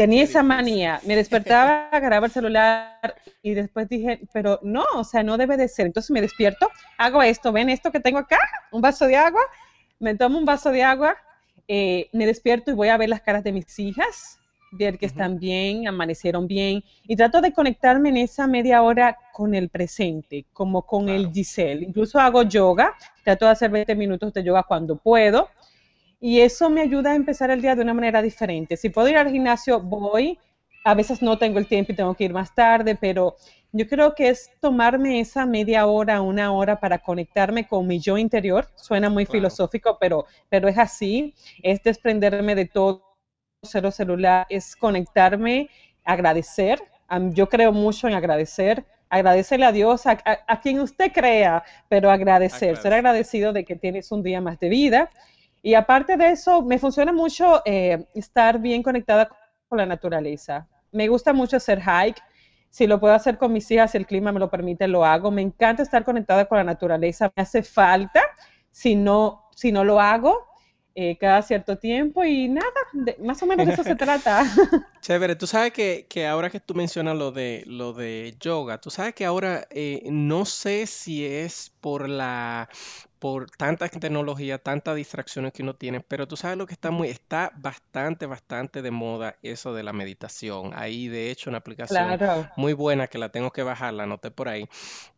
Tenía 0.01 0.23
esa 0.23 0.43
manía, 0.43 0.99
me 1.05 1.15
despertaba, 1.23 1.91
agarraba 1.91 2.25
el 2.25 2.33
celular 2.33 3.17
y 3.43 3.53
después 3.53 3.87
dije, 3.87 4.21
pero 4.33 4.59
no, 4.63 4.83
o 4.95 5.05
sea, 5.05 5.23
no 5.23 5.37
debe 5.37 5.59
de 5.59 5.69
ser. 5.69 5.85
Entonces 5.85 6.11
me 6.11 6.23
despierto, 6.23 6.71
hago 6.97 7.23
esto, 7.23 7.53
ven 7.53 7.69
esto 7.69 7.93
que 7.93 8.01
tengo 8.01 8.17
acá, 8.17 8.39
un 8.73 8.81
vaso 8.81 9.07
de 9.07 9.17
agua, 9.17 9.43
me 9.99 10.15
tomo 10.15 10.39
un 10.39 10.47
vaso 10.47 10.71
de 10.71 10.83
agua, 10.83 11.19
eh, 11.69 12.09
me 12.15 12.25
despierto 12.25 12.71
y 12.71 12.75
voy 12.75 12.89
a 12.89 12.97
ver 12.97 13.11
las 13.11 13.21
caras 13.21 13.45
de 13.45 13.53
mis 13.53 13.79
hijas, 13.79 14.39
ver 14.73 14.97
que 14.97 15.05
están 15.05 15.39
bien, 15.39 15.87
amanecieron 15.87 16.47
bien, 16.47 16.83
y 17.07 17.15
trato 17.15 17.43
de 17.43 17.53
conectarme 17.53 18.09
en 18.09 18.17
esa 18.17 18.47
media 18.47 18.81
hora 18.81 19.19
con 19.35 19.55
el 19.55 19.69
presente, 19.69 20.47
como 20.55 20.81
con 20.81 21.11
el 21.11 21.31
Giselle. 21.31 21.85
Incluso 21.85 22.19
hago 22.19 22.43
yoga, 22.45 22.95
trato 23.23 23.45
de 23.45 23.51
hacer 23.51 23.71
20 23.71 23.95
minutos 23.97 24.33
de 24.33 24.45
yoga 24.45 24.63
cuando 24.63 24.97
puedo 24.97 25.51
y 26.21 26.41
eso 26.41 26.69
me 26.69 26.83
ayuda 26.83 27.13
a 27.13 27.15
empezar 27.15 27.51
el 27.51 27.63
día 27.63 27.75
de 27.75 27.83
una 27.83 27.95
manera 27.95 28.21
diferente. 28.21 28.77
Si 28.77 28.91
puedo 28.91 29.09
ir 29.09 29.17
al 29.17 29.31
gimnasio, 29.31 29.81
voy. 29.81 30.39
A 30.85 30.95
veces 30.95 31.23
no 31.23 31.39
tengo 31.39 31.59
el 31.59 31.67
tiempo 31.67 31.93
y 31.93 31.97
tengo 31.97 32.15
que 32.15 32.25
ir 32.25 32.33
más 32.33 32.55
tarde, 32.55 32.95
pero 32.95 33.37
yo 33.73 33.87
creo 33.89 34.15
que 34.15 34.29
es 34.29 34.51
tomarme 34.61 35.21
esa 35.21 35.47
media 35.47 35.87
hora, 35.87 36.21
una 36.21 36.53
hora 36.53 36.79
para 36.79 36.99
conectarme 36.99 37.67
con 37.67 37.87
mi 37.87 38.01
yo 38.01 38.19
interior. 38.19 38.69
Suena 38.77 39.09
muy 39.09 39.25
filosófico, 39.25 39.97
pero, 39.99 40.27
pero 40.51 40.69
es 40.69 40.79
así. 40.79 41.35
Es 41.63 41.83
desprenderme 41.83 42.55
de 42.55 42.67
todo 42.67 43.17
cero 43.63 43.91
celular, 43.91 44.47
es 44.51 44.77
conectarme, 44.77 45.71
agradecer. 46.05 46.83
Yo 47.33 47.49
creo 47.49 47.73
mucho 47.73 48.09
en 48.09 48.15
agradecer 48.15 48.85
agradecerle 49.13 49.67
a 49.67 49.73
Dios, 49.73 50.07
a, 50.07 50.61
quien 50.63 50.79
usted 50.79 51.11
crea, 51.13 51.65
pero 51.89 52.13
agradecer, 52.13 52.77
ser 52.77 52.93
agradecido 52.93 53.53
de 53.53 53.65
que 53.65 53.75
tienes 53.75 54.13
un 54.13 54.23
día 54.23 54.41
más 54.41 54.61
de 54.61 54.69
vida 54.69 55.11
y 55.63 55.75
aparte 55.75 56.17
de 56.17 56.31
eso, 56.31 56.63
me 56.63 56.79
funciona 56.79 57.13
mucho 57.13 57.63
eh, 57.65 58.07
estar 58.15 58.59
bien 58.59 58.83
conectada 58.83 59.29
con 59.69 59.79
la 59.79 59.87
naturaleza. 59.87 60.67
Me 60.93 61.09
gusta 61.09 61.33
mucho 61.33 61.57
hacer 61.57 61.81
hike. 61.81 62.21
Si 62.71 62.87
lo 62.87 63.01
puedo 63.01 63.15
hacer 63.15 63.37
con 63.37 63.53
mis 63.53 63.71
hijas, 63.71 63.91
si 63.91 63.99
el 63.99 64.07
clima 64.07 64.33
me 64.33 64.41
lo 64.41 64.49
permite, 64.49 64.89
lo 64.89 65.05
hago. 65.05 65.31
Me 65.31 65.43
encanta 65.43 65.83
estar 65.83 66.05
conectada 66.05 66.47
con 66.47 66.59
la 66.59 66.65
naturaleza. 66.65 67.33
Me 67.37 67.43
hace 67.43 67.63
falta 67.63 68.23
si 68.71 68.95
no, 68.95 69.49
si 69.55 69.73
no 69.73 69.85
lo 69.85 70.01
hago 70.01 70.51
eh, 70.97 71.17
cada 71.19 71.41
cierto 71.43 71.79
tiempo 71.79 72.25
y 72.25 72.49
nada, 72.49 72.67
más 73.21 73.41
o 73.43 73.47
menos 73.47 73.67
de 73.67 73.75
eso 73.75 73.85
se 73.85 73.95
trata. 73.97 74.45
Chévere, 75.01 75.37
tú 75.37 75.47
sabes 75.47 75.73
que, 75.73 76.07
que 76.09 76.27
ahora 76.27 76.51
que 76.51 76.59
tú 76.59 76.75
mencionas 76.75 77.17
lo 77.17 77.31
de 77.31 77.63
lo 77.67 77.93
de 77.93 78.35
yoga, 78.41 78.81
tú 78.81 78.91
sabes 78.91 79.15
que 79.15 79.25
ahora 79.25 79.67
eh, 79.71 80.03
no 80.11 80.45
sé 80.45 80.87
si 80.87 81.25
es 81.25 81.73
por 81.81 82.09
la 82.09 82.69
por 83.21 83.51
tanta 83.53 83.89
tecnología, 83.89 84.59
tantas 84.59 84.97
distracciones 84.97 85.53
que 85.53 85.63
uno 85.63 85.77
tiene, 85.77 86.01
pero 86.01 86.27
tú 86.29 86.37
sabes 86.37 86.59
lo 86.59 86.67
que 86.67 86.75
está 86.75 86.91
muy, 86.91 87.09
está 87.09 87.53
bastante, 87.57 88.27
bastante 88.27 88.83
de 88.83 88.91
moda 88.91 89.37
eso 89.43 89.75
de 89.75 89.85
la 89.85 89.93
meditación. 89.93 90.73
Ahí 90.75 91.09
de 91.09 91.31
hecho 91.31 91.51
una 91.51 91.59
aplicación 91.61 92.19
Claro, 92.19 92.49
muy 92.57 92.73
buena 92.73 93.09
que 93.09 93.19
la 93.19 93.31
tengo 93.31 93.53
que 93.53 93.63
bajar, 93.63 93.95
la 93.95 94.05
anoté 94.05 94.31
por 94.33 94.49
ahí, 94.49 94.69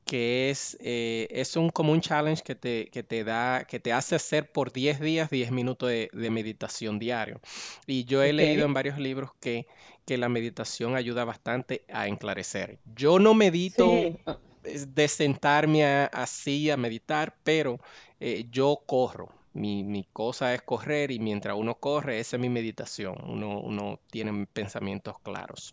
que 0.05 0.51
es, 0.51 0.77
eh, 0.81 1.29
es 1.31 1.57
un 1.57 1.71
como 1.71 1.93
un 1.93 2.01
challenge 2.01 2.43
que 2.43 2.55
te, 2.55 2.89
que 2.91 3.03
te 3.03 3.25
da, 3.25 3.65
que 3.69 3.81
te 3.81 3.93
hace 3.93 4.17
hacer 4.17 4.51
por 4.53 4.73
10 4.73 5.01
días 5.01 5.31
10 5.31 5.51
minutos 5.53 5.89
de, 5.89 6.11
de 6.13 6.31
meditación 6.31 6.99
diario. 6.99 7.41
Y 7.87 8.05
yo 8.05 8.23
he 8.23 8.33
ok. 8.33 8.43
leído 8.43 8.65
en 8.65 8.75
varios 8.75 8.99
libros 8.99 9.31
que, 9.41 9.67
que 10.07 10.19
la 10.19 10.29
meditación 10.29 10.97
ayuda 10.97 11.25
bastante 11.25 11.85
a 11.93 12.09
enclarecer. 12.09 12.79
Yo 12.85 13.19
no 13.19 13.35
medito 13.35 14.11
Sí, 14.11 14.17
de 14.63 15.09
sentarme 15.09 15.85
a- 15.85 16.07
así 16.07 16.71
a 16.71 16.77
meditar, 16.77 17.37
pero 17.45 17.79
eh, 18.21 18.47
yo 18.51 18.83
corro. 18.87 19.29
Mi, 19.55 19.85
mi 19.85 20.05
cosa 20.13 20.55
es 20.55 20.63
correr 20.63 21.11
y 21.11 21.19
mientras 21.19 21.57
uno 21.57 21.75
corre, 21.79 22.21
esa 22.21 22.37
es 22.37 22.41
mi 22.41 22.49
meditación. 22.49 23.17
Uno, 23.29 23.61
uno 23.61 24.01
tiene 24.11 24.47
pensamientos 24.47 25.17
claros. 25.23 25.73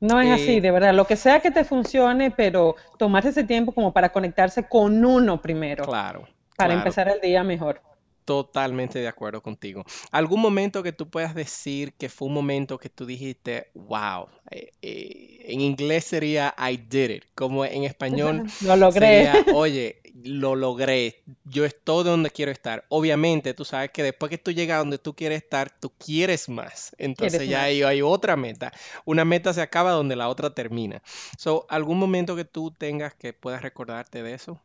no 0.00 0.20
es 0.20 0.30
así, 0.30 0.60
Eh, 0.60 0.60
de 0.60 0.70
verdad. 0.70 0.94
Lo 0.94 1.06
que 1.06 1.16
sea 1.16 1.40
que 1.40 1.50
te 1.50 1.64
funcione, 1.64 2.30
pero 2.30 2.76
tomarse 2.98 3.30
ese 3.30 3.44
tiempo 3.44 3.72
como 3.72 3.92
para 3.92 4.10
conectarse 4.12 4.68
con 4.68 5.04
uno 5.04 5.40
primero, 5.40 5.90
claro, 5.90 6.28
para 6.56 6.74
claro. 6.74 6.74
empezar 6.74 7.08
el 7.08 7.20
día 7.20 7.44
mejor. 7.44 7.82
Totalmente 8.26 8.98
de 8.98 9.08
acuerdo 9.08 9.40
contigo. 9.40 9.84
¿Algún 10.10 10.40
momento 10.40 10.82
que 10.82 10.92
tú 10.92 11.08
puedas 11.08 11.34
decir 11.34 11.94
que 11.94 12.08
fue 12.08 12.28
un 12.28 12.34
momento 12.34 12.76
que 12.76 12.90
tú 12.90 13.06
dijiste, 13.06 13.70
wow, 13.74 14.28
eh, 14.50 14.72
eh, 14.82 15.44
en 15.46 15.60
inglés 15.60 16.06
sería 16.06 16.52
I 16.58 16.76
did 16.76 17.10
it, 17.10 17.24
como 17.36 17.64
en 17.64 17.84
español 17.84 18.44
Lo 18.60 18.76
logré. 18.76 19.28
sería, 19.28 19.46
oye, 19.48 20.02
lo 20.24 20.56
logré, 20.56 21.22
yo 21.44 21.64
estoy 21.64 22.02
donde 22.04 22.30
quiero 22.30 22.50
estar. 22.50 22.84
Obviamente, 22.88 23.54
tú 23.54 23.64
sabes 23.64 23.90
que 23.92 24.02
después 24.02 24.28
que 24.30 24.38
tú 24.38 24.50
llegas 24.50 24.76
a 24.76 24.78
donde 24.80 24.98
tú 24.98 25.14
quieres 25.14 25.42
estar, 25.44 25.70
tú 25.78 25.92
quieres 25.96 26.48
más. 26.48 26.96
¿Quieres 27.16 27.44
Entonces 27.44 27.48
ya 27.48 27.62
más? 27.62 27.64
hay, 27.64 27.82
hay 27.84 28.02
otra 28.02 28.36
meta. 28.36 28.72
Una 29.04 29.24
meta 29.24 29.54
se 29.54 29.62
acaba 29.62 29.92
donde 29.92 30.16
la 30.16 30.28
otra 30.28 30.52
termina. 30.52 31.00
So, 31.38 31.66
¿algún 31.70 31.98
momento 31.98 32.36
que 32.36 32.44
tú 32.44 32.72
tengas 32.76 33.14
que 33.14 33.32
puedas 33.32 33.62
recordarte 33.62 34.22
de 34.24 34.34
eso? 34.34 34.60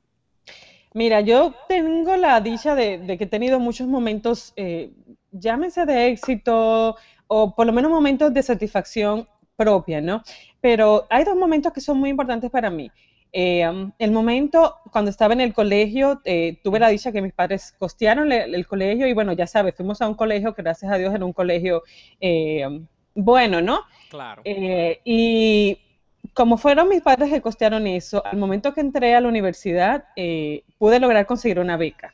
Mira, 0.94 1.22
yo 1.22 1.54
tengo 1.70 2.18
la 2.18 2.42
dicha 2.42 2.76
de, 2.76 2.98
de 2.98 3.18
que 3.18 3.24
he 3.24 3.28
tenido 3.28 3.60
muchos 3.60 3.88
momentos, 3.88 4.54
eh, 4.56 4.92
llámense 5.32 5.86
de 5.86 6.08
éxito 6.08 6.98
o 7.28 7.56
por 7.56 7.66
lo 7.66 7.72
menos 7.74 7.92
momentos 7.92 8.34
de 8.34 8.44
satisfacción 8.44 9.28
propia, 9.56 10.02
¿no? 10.02 10.24
Pero 10.60 11.08
hay 11.10 11.24
dos 11.24 11.36
momentos 11.36 11.72
que 11.72 11.82
son 11.82 11.98
muy 11.98 12.10
importantes 12.10 12.52
para 12.52 12.70
mí. 12.70 12.92
Eh, 13.34 13.68
um, 13.68 13.92
el 13.98 14.12
momento 14.12 14.76
cuando 14.92 15.10
estaba 15.10 15.34
en 15.34 15.40
el 15.40 15.54
colegio, 15.54 16.22
eh, 16.26 16.58
tuve 16.64 16.80
la 16.80 16.90
dicha 16.90 17.14
que 17.14 17.22
mis 17.22 17.34
padres 17.34 17.74
costearon 17.80 18.32
el, 18.34 18.54
el 18.54 18.68
colegio 18.68 19.08
y 19.08 19.14
bueno, 19.14 19.32
ya 19.32 19.48
sabes, 19.48 19.76
fuimos 19.76 20.02
a 20.02 20.10
un 20.10 20.16
colegio 20.16 20.54
que 20.54 20.62
gracias 20.62 20.92
a 20.92 20.98
Dios 20.98 21.14
era 21.16 21.24
un 21.24 21.32
colegio 21.32 21.84
eh, 22.20 22.68
bueno, 23.16 23.62
¿no? 23.62 23.82
Claro. 24.10 24.42
Eh, 24.46 25.00
y 25.06 25.78
como 26.34 26.58
fueron 26.58 26.90
mis 26.90 27.02
padres 27.02 27.30
que 27.30 27.42
costearon 27.42 27.88
eso, 27.88 28.26
al 28.26 28.38
momento 28.38 28.74
que 28.74 28.82
entré 28.82 29.16
a 29.16 29.22
la 29.22 29.28
universidad, 29.28 30.06
eh, 30.16 30.64
pude 30.78 31.00
lograr 31.00 31.26
conseguir 31.26 31.60
una 31.60 31.78
beca. 31.78 32.14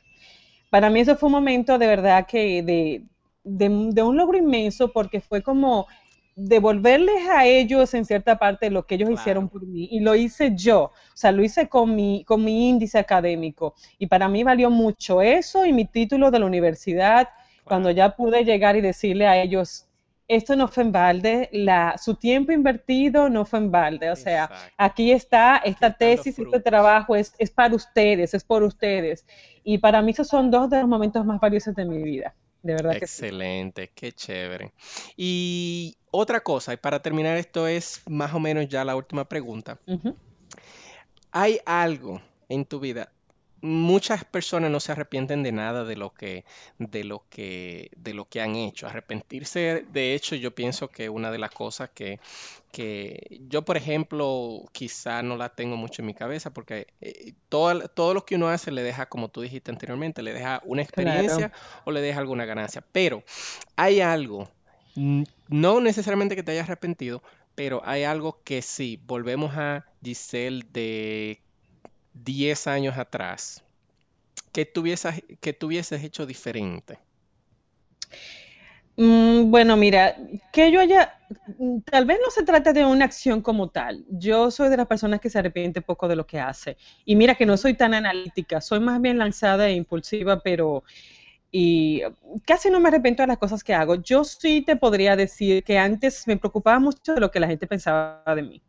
Para 0.70 0.90
mí 0.90 1.00
eso 1.00 1.16
fue 1.16 1.28
un 1.28 1.34
momento 1.34 1.78
de 1.78 1.86
verdad 1.86 2.26
que 2.26 2.62
de, 2.62 3.02
de, 3.44 3.68
de 3.92 4.02
un 4.02 4.16
logro 4.16 4.38
inmenso 4.38 4.92
porque 4.92 5.20
fue 5.20 5.42
como 5.42 5.86
devolverles 6.36 7.28
a 7.28 7.46
ellos 7.46 7.92
en 7.94 8.04
cierta 8.04 8.38
parte 8.38 8.70
lo 8.70 8.86
que 8.86 8.94
ellos 8.94 9.10
hicieron 9.10 9.48
por 9.48 9.66
mí 9.66 9.88
y 9.90 9.98
lo 9.98 10.14
hice 10.14 10.54
yo, 10.54 10.84
o 10.84 10.92
sea, 11.14 11.32
lo 11.32 11.42
hice 11.42 11.68
con 11.68 11.96
mi, 11.96 12.22
con 12.24 12.44
mi 12.44 12.68
índice 12.68 12.96
académico 12.96 13.74
y 13.98 14.06
para 14.06 14.28
mí 14.28 14.44
valió 14.44 14.70
mucho 14.70 15.20
eso 15.20 15.66
y 15.66 15.72
mi 15.72 15.84
título 15.84 16.30
de 16.30 16.38
la 16.38 16.46
universidad 16.46 17.28
cuando 17.64 17.90
ya 17.90 18.14
pude 18.14 18.44
llegar 18.44 18.76
y 18.76 18.80
decirle 18.80 19.26
a 19.26 19.42
ellos, 19.42 19.87
esto 20.28 20.56
no 20.56 20.68
fue 20.68 20.82
en 20.82 20.92
balde, 20.92 21.48
la, 21.52 21.96
su 21.96 22.14
tiempo 22.14 22.52
invertido 22.52 23.30
no 23.30 23.46
fue 23.46 23.60
en 23.60 23.70
balde, 23.70 24.10
o 24.10 24.16
sea, 24.16 24.44
Exacto. 24.44 24.74
aquí 24.76 25.10
está, 25.10 25.56
esta 25.56 25.94
tesis, 25.94 26.38
este 26.38 26.60
trabajo 26.60 27.16
es, 27.16 27.34
es 27.38 27.50
para 27.50 27.74
ustedes, 27.74 28.34
es 28.34 28.44
por 28.44 28.62
ustedes. 28.62 29.24
Y 29.64 29.78
para 29.78 30.02
mí 30.02 30.12
esos 30.12 30.28
son 30.28 30.50
dos 30.50 30.68
de 30.68 30.80
los 30.80 30.88
momentos 30.88 31.24
más 31.24 31.40
valiosos 31.40 31.74
de 31.74 31.86
mi 31.86 32.02
vida, 32.02 32.34
de 32.62 32.74
verdad 32.74 32.98
que 32.98 33.06
sí. 33.06 33.24
Excelente, 33.24 33.90
qué 33.94 34.12
chévere. 34.12 34.72
Y 35.16 35.96
otra 36.10 36.40
cosa, 36.40 36.74
y 36.74 36.76
para 36.76 37.00
terminar 37.00 37.38
esto 37.38 37.66
es 37.66 38.02
más 38.06 38.34
o 38.34 38.38
menos 38.38 38.68
ya 38.68 38.84
la 38.84 38.96
última 38.96 39.24
pregunta. 39.26 39.78
¿Hay 41.32 41.58
algo 41.64 42.20
en 42.50 42.66
tu 42.66 42.80
vida? 42.80 43.12
Muchas 43.60 44.24
personas 44.24 44.70
no 44.70 44.78
se 44.80 44.92
arrepienten 44.92 45.42
de 45.42 45.50
nada 45.52 45.84
de 45.84 45.96
lo 45.96 46.14
que, 46.14 46.44
de 46.78 47.02
lo 47.04 47.24
que, 47.28 47.90
de 47.96 48.14
lo 48.14 48.28
que 48.28 48.40
han 48.40 48.54
hecho. 48.56 48.86
Arrepentirse, 48.86 49.84
de 49.90 50.14
hecho, 50.14 50.36
yo 50.36 50.54
pienso 50.54 50.88
que 50.90 51.08
una 51.08 51.30
de 51.32 51.38
las 51.38 51.50
cosas 51.50 51.90
que, 51.90 52.20
que 52.72 53.40
yo, 53.48 53.64
por 53.64 53.76
ejemplo, 53.76 54.62
quizá 54.72 55.22
no 55.22 55.36
la 55.36 55.54
tengo 55.54 55.76
mucho 55.76 56.02
en 56.02 56.06
mi 56.06 56.14
cabeza 56.14 56.52
porque 56.52 56.88
eh, 57.00 57.34
todo, 57.48 57.88
todo 57.88 58.14
lo 58.14 58.24
que 58.24 58.36
uno 58.36 58.48
hace 58.48 58.70
le 58.70 58.82
deja, 58.82 59.06
como 59.08 59.28
tú 59.30 59.40
dijiste 59.40 59.70
anteriormente, 59.70 60.22
le 60.22 60.32
deja 60.32 60.60
una 60.64 60.82
Claro. 60.82 60.84
experiencia 60.84 61.52
o 61.84 61.90
le 61.90 62.00
deja 62.00 62.20
alguna 62.20 62.44
ganancia. 62.44 62.82
Pero 62.92 63.24
hay 63.76 64.00
algo, 64.00 64.48
no 65.48 65.80
necesariamente 65.80 66.36
que 66.36 66.42
te 66.42 66.52
hayas 66.52 66.64
arrepentido, 66.68 67.22
pero 67.54 67.82
hay 67.84 68.04
algo 68.04 68.42
que 68.44 68.62
sí, 68.62 69.00
volvemos 69.04 69.56
a 69.56 69.84
Giselle 70.02 70.64
de 70.70 71.42
10 72.24 72.66
años 72.66 72.98
atrás, 72.98 73.64
que 74.52 74.66
tuvieses, 74.66 75.22
que 75.40 75.52
tuvieses 75.54 76.04
hecho 76.04 76.26
diferente. 76.26 76.98
Mm, 78.96 79.50
bueno, 79.50 79.76
mira, 79.76 80.16
que 80.52 80.72
yo 80.72 80.80
haya, 80.80 81.14
tal 81.90 82.04
vez 82.04 82.18
no 82.24 82.30
se 82.30 82.42
trata 82.42 82.72
de 82.72 82.84
una 82.84 83.04
acción 83.04 83.42
como 83.42 83.68
tal. 83.70 84.04
Yo 84.10 84.50
soy 84.50 84.68
de 84.70 84.76
las 84.76 84.86
personas 84.88 85.20
que 85.20 85.30
se 85.30 85.38
arrepiente 85.38 85.82
poco 85.82 86.08
de 86.08 86.16
lo 86.16 86.26
que 86.26 86.40
hace. 86.40 86.76
Y 87.04 87.14
mira 87.14 87.36
que 87.36 87.46
no 87.46 87.56
soy 87.56 87.74
tan 87.74 87.94
analítica, 87.94 88.60
soy 88.60 88.80
más 88.80 89.00
bien 89.00 89.18
lanzada 89.18 89.68
e 89.68 89.74
impulsiva, 89.74 90.40
pero 90.40 90.82
y 91.52 92.02
casi 92.46 92.70
no 92.70 92.80
me 92.80 92.88
arrepiento 92.88 93.22
de 93.22 93.28
las 93.28 93.38
cosas 93.38 93.64
que 93.64 93.74
hago. 93.74 93.96
Yo 93.96 94.24
sí 94.24 94.62
te 94.62 94.76
podría 94.76 95.16
decir 95.16 95.64
que 95.64 95.78
antes 95.78 96.26
me 96.26 96.36
preocupaba 96.36 96.80
mucho 96.80 97.14
de 97.14 97.20
lo 97.20 97.30
que 97.30 97.40
la 97.40 97.48
gente 97.48 97.66
pensaba 97.68 98.22
de 98.34 98.42
mí. 98.42 98.62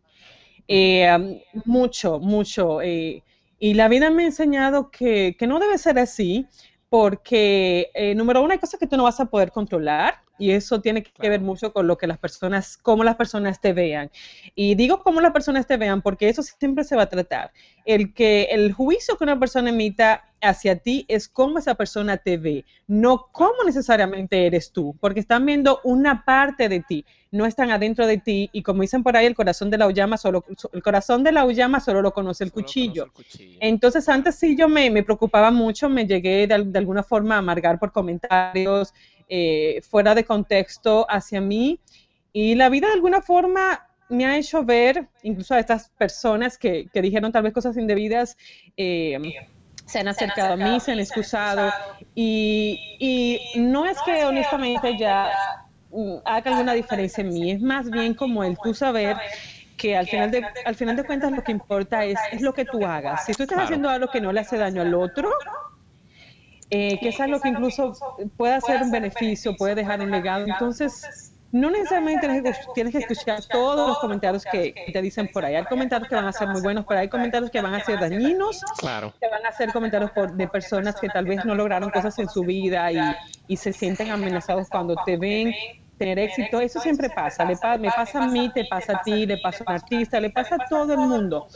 Eh, 0.68 1.42
mucho, 1.66 2.20
mucho. 2.20 2.82
eh, 2.82 3.24
y 3.60 3.74
la 3.74 3.88
vida 3.88 4.10
me 4.10 4.24
ha 4.24 4.28
enseñado 4.28 4.90
que, 4.90 5.36
que 5.38 5.48
no 5.48 5.60
debe 5.60 5.78
ser 5.78 6.00
así, 6.00 6.48
porque, 6.90 7.92
eh, 7.94 8.16
número 8.16 8.42
uno, 8.42 8.52
hay 8.54 8.60
cosas 8.60 8.80
que 8.80 8.88
tú 8.88 8.98
no 8.98 9.04
vas 9.04 9.20
a 9.20 9.26
poder 9.26 9.52
controlar. 9.52 10.22
Y 10.40 10.52
eso 10.52 10.82
tiene 10.82 11.04
que 11.04 11.30
ver 11.30 11.42
Claro, 11.42 11.44
mucho 11.44 11.74
con 11.74 11.86
lo 11.88 11.98
que 11.98 12.08
las 12.08 12.18
personas, 12.18 12.78
cómo 12.78 13.04
las 13.04 13.18
personas 13.18 13.62
te 13.62 13.74
vean. 13.74 14.10
Y 14.56 14.76
digo 14.76 15.04
cómo 15.04 15.22
las 15.22 15.34
personas 15.34 15.68
te 15.68 15.78
vean, 15.78 16.02
porque 16.02 16.30
eso 16.30 16.42
siempre 16.44 16.84
se 16.84 16.96
va 16.96 17.04
a 17.04 17.10
tratar. 17.10 17.52
El 17.86 18.14
que 18.14 18.44
el 18.52 18.74
juicio 18.74 19.18
que 19.18 19.24
una 19.26 19.40
persona 19.40 19.70
emita 19.70 20.26
hacia 20.42 20.78
ti 20.78 21.06
es 21.10 21.28
cómo 21.28 21.60
esa 21.60 21.76
persona 21.76 22.18
te 22.18 22.38
ve, 22.38 22.66
no 22.88 23.28
cómo 23.32 23.64
necesariamente 23.66 24.46
eres 24.48 24.72
tú, 24.72 24.96
porque 25.02 25.20
están 25.20 25.46
viendo 25.46 25.82
una 25.84 26.24
parte 26.24 26.70
de 26.70 26.80
ti, 26.82 27.06
no 27.32 27.46
están 27.46 27.72
adentro 27.72 28.08
de 28.08 28.18
ti. 28.18 28.50
Y 28.54 28.64
como 28.64 28.82
dicen 28.82 29.04
por 29.04 29.18
ahí, 29.18 29.26
el 29.26 29.36
corazón 29.36 29.70
de 29.70 29.78
la 29.78 29.88
uyama 29.88 30.18
solo, 30.18 30.46
el 30.74 30.84
corazón 30.84 31.24
de 31.24 31.32
la 31.34 31.46
uyama 31.46 31.80
solo 31.82 32.02
lo 32.02 32.14
conoce 32.14 32.44
el 32.46 32.52
solo 32.52 32.52
cuchillo. 32.52 33.04
el 33.04 33.12
cuchillo. 33.12 33.60
Entonces, 33.60 34.08
antes 34.10 34.36
sí 34.36 34.56
yo 34.58 34.70
me, 34.70 34.90
me 34.90 35.04
preocupaba 35.04 35.52
mucho, 35.52 35.90
me 35.90 36.06
llegué 36.08 36.48
de, 36.48 36.64
de 36.66 36.80
alguna 36.80 37.04
forma 37.04 37.36
a 37.36 37.40
amargar 37.40 37.80
por 37.80 37.92
comentarios 37.92 38.94
eh, 39.30 39.82
fuera 39.90 40.16
de 40.16 40.26
contexto 40.26 41.06
hacia 41.10 41.40
mí. 41.40 41.80
Y 42.34 42.56
la 42.56 42.70
vida 42.70 42.88
de 42.88 42.94
alguna 42.94 43.22
forma 43.22 43.88
me 44.10 44.26
ha 44.26 44.38
hecho 44.38 44.64
ver, 44.64 45.08
incluso 45.24 45.54
a 45.54 45.60
estas 45.60 45.90
personas 45.90 46.58
que, 46.58 46.88
que 46.92 47.02
dijeron 47.02 47.32
tal 47.32 47.44
vez 47.44 47.54
cosas 47.54 47.78
indebidas, 47.78 48.38
eh, 48.76 49.18
se 49.86 50.00
han 50.00 50.08
acercado 50.08 50.54
a 50.54 50.58
mí, 50.58 50.80
se 50.80 50.92
han 50.92 51.00
excusado. 51.00 51.72
Y, 52.14 52.80
y 53.00 53.60
no 53.60 53.86
es 53.86 53.98
que 54.06 54.26
honestamente 54.26 54.98
ya 54.98 55.32
haga 56.26 56.52
alguna 56.52 56.74
diferencia 56.74 57.22
en 57.22 57.30
mí, 57.30 57.52
es 57.52 57.62
más 57.62 57.90
bien 57.90 58.14
como 58.14 58.44
el 58.44 58.58
tú 58.64 58.74
saber 58.74 59.18
que 59.78 59.96
al 59.98 60.08
final 60.08 60.30
de, 60.30 60.46
al 60.66 60.76
final 60.76 60.96
de 60.96 61.04
cuentas 61.04 61.32
lo 61.32 61.44
que 61.44 61.52
importa 61.52 62.04
es, 62.04 62.20
es 62.32 62.42
lo 62.42 62.54
que 62.54 62.66
tú 62.66 62.86
hagas. 62.86 63.26
Si 63.26 63.34
tú 63.34 63.44
estás 63.44 63.60
haciendo 63.60 63.90
algo 63.90 64.10
que 64.12 64.22
no 64.22 64.32
le 64.32 64.42
hace 64.42 64.58
daño 64.58 64.82
al 64.82 64.94
otro, 64.94 65.32
eh, 66.70 67.00
que 67.00 67.10
es 67.10 67.20
algo 67.20 67.40
que 67.40 67.50
incluso 67.50 67.94
puede 68.38 68.62
ser 68.62 68.82
un 68.84 68.92
beneficio, 68.92 69.56
puede 69.56 69.76
dejar 69.76 70.02
un 70.02 70.12
legado, 70.12 70.46
entonces 70.46 71.34
no 71.52 71.72
necesariamente 71.72 72.28
tienes 72.76 72.94
que, 72.94 73.00
escuchar 73.00 73.44
todos 73.46 73.88
los 73.88 74.00
comentarios 74.00 74.44
que, 74.46 74.76
te 74.94 75.02
dicen 75.02 75.30
por 75.34 75.44
ahí. 75.44 75.56
Hay 75.56 75.66
comentarios 75.66 76.08
que 76.08 76.16
van 76.16 76.28
a 76.28 76.32
ser 76.32 76.48
muy 76.50 76.62
buenos, 76.62 76.86
pero 76.88 77.00
hay 77.00 77.10
comentarios 77.10 77.50
que 77.50 77.60
van 77.60 77.74
a 77.74 77.84
ser 77.84 78.00
dañinos, 78.00 78.62
claro, 78.78 79.14
que 79.20 79.28
van 79.30 79.46
a 79.46 79.52
ser 79.52 79.72
comentarios 79.72 80.12
por, 80.12 80.34
de 80.34 80.48
personas 80.48 80.96
que 81.00 81.10
tal 81.10 81.26
vez 81.26 81.44
no 81.46 81.56
lograron 81.56 81.90
cosas 81.90 82.18
en 82.20 82.30
su 82.30 82.44
vida 82.44 82.92
y, 82.92 83.00
y 83.48 83.58
se 83.58 83.74
sienten 83.74 84.12
amenazados 84.12 84.70
cuando 84.70 84.96
te 85.06 85.18
ven 85.18 85.54
tener 85.98 86.18
éxito, 86.18 86.62
eso 86.62 86.80
siempre 86.80 87.10
pasa, 87.10 87.44
le 87.44 87.56
me 87.80 87.92
pasa 87.92 88.24
a 88.24 88.28
mí, 88.28 88.50
te 88.54 88.66
pasa 88.66 88.98
a 88.98 89.04
ti, 89.04 89.26
le 89.26 89.38
pasa 89.38 89.64
a 89.66 89.72
un 89.72 89.76
artista, 89.76 90.20
le 90.20 90.30
pasa 90.30 90.56
a 90.56 90.70
todo 90.70 90.94
el 90.94 91.00
mundo. 91.00 91.48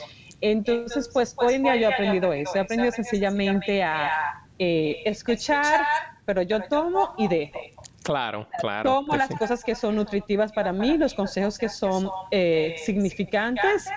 Entonces, 0.42 1.10
pues 1.14 1.34
hoy 1.38 1.54
en 1.54 1.64
día 1.64 1.76
yo 1.78 1.90
he 1.90 1.94
aprendido 1.94 2.34
eso, 2.34 2.52
he 2.56 2.60
aprendido 2.60 2.92
sencillamente 2.92 3.82
a 3.82 4.43
eh, 4.60 5.02
escuchar, 5.06 5.86
pero 6.26 6.42
yo 6.42 6.62
tomo 6.68 7.14
y 7.18 7.28
dejo. 7.28 7.60
Claro, 8.04 8.48
claro. 8.60 8.90
Tomo 8.90 9.16
las 9.16 9.30
cosas 9.30 9.64
que 9.64 9.76
son 9.76 9.96
nutritivas 9.96 10.52
para 10.52 10.74
mí, 10.74 10.98
los 10.98 11.14
consejos 11.14 11.58
que 11.58 11.70
son 11.70 12.10
eh, 12.32 12.76
significantes 12.78 13.90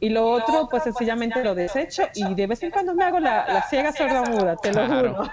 y 0.00 0.08
lo 0.10 0.26
otro, 0.26 0.68
pues 0.70 0.82
sencillamente 0.82 1.42
lo 1.42 1.54
desecho 1.54 2.04
y 2.14 2.34
de 2.34 2.46
vez 2.46 2.62
en 2.62 2.70
cuando 2.70 2.94
me 2.94 3.04
hago 3.04 3.20
la, 3.20 3.46
la 3.46 3.62
ciega 3.62 3.92
sordomuda, 3.92 4.56
te 4.56 4.72
lo 4.72 4.86
juro. 4.86 5.30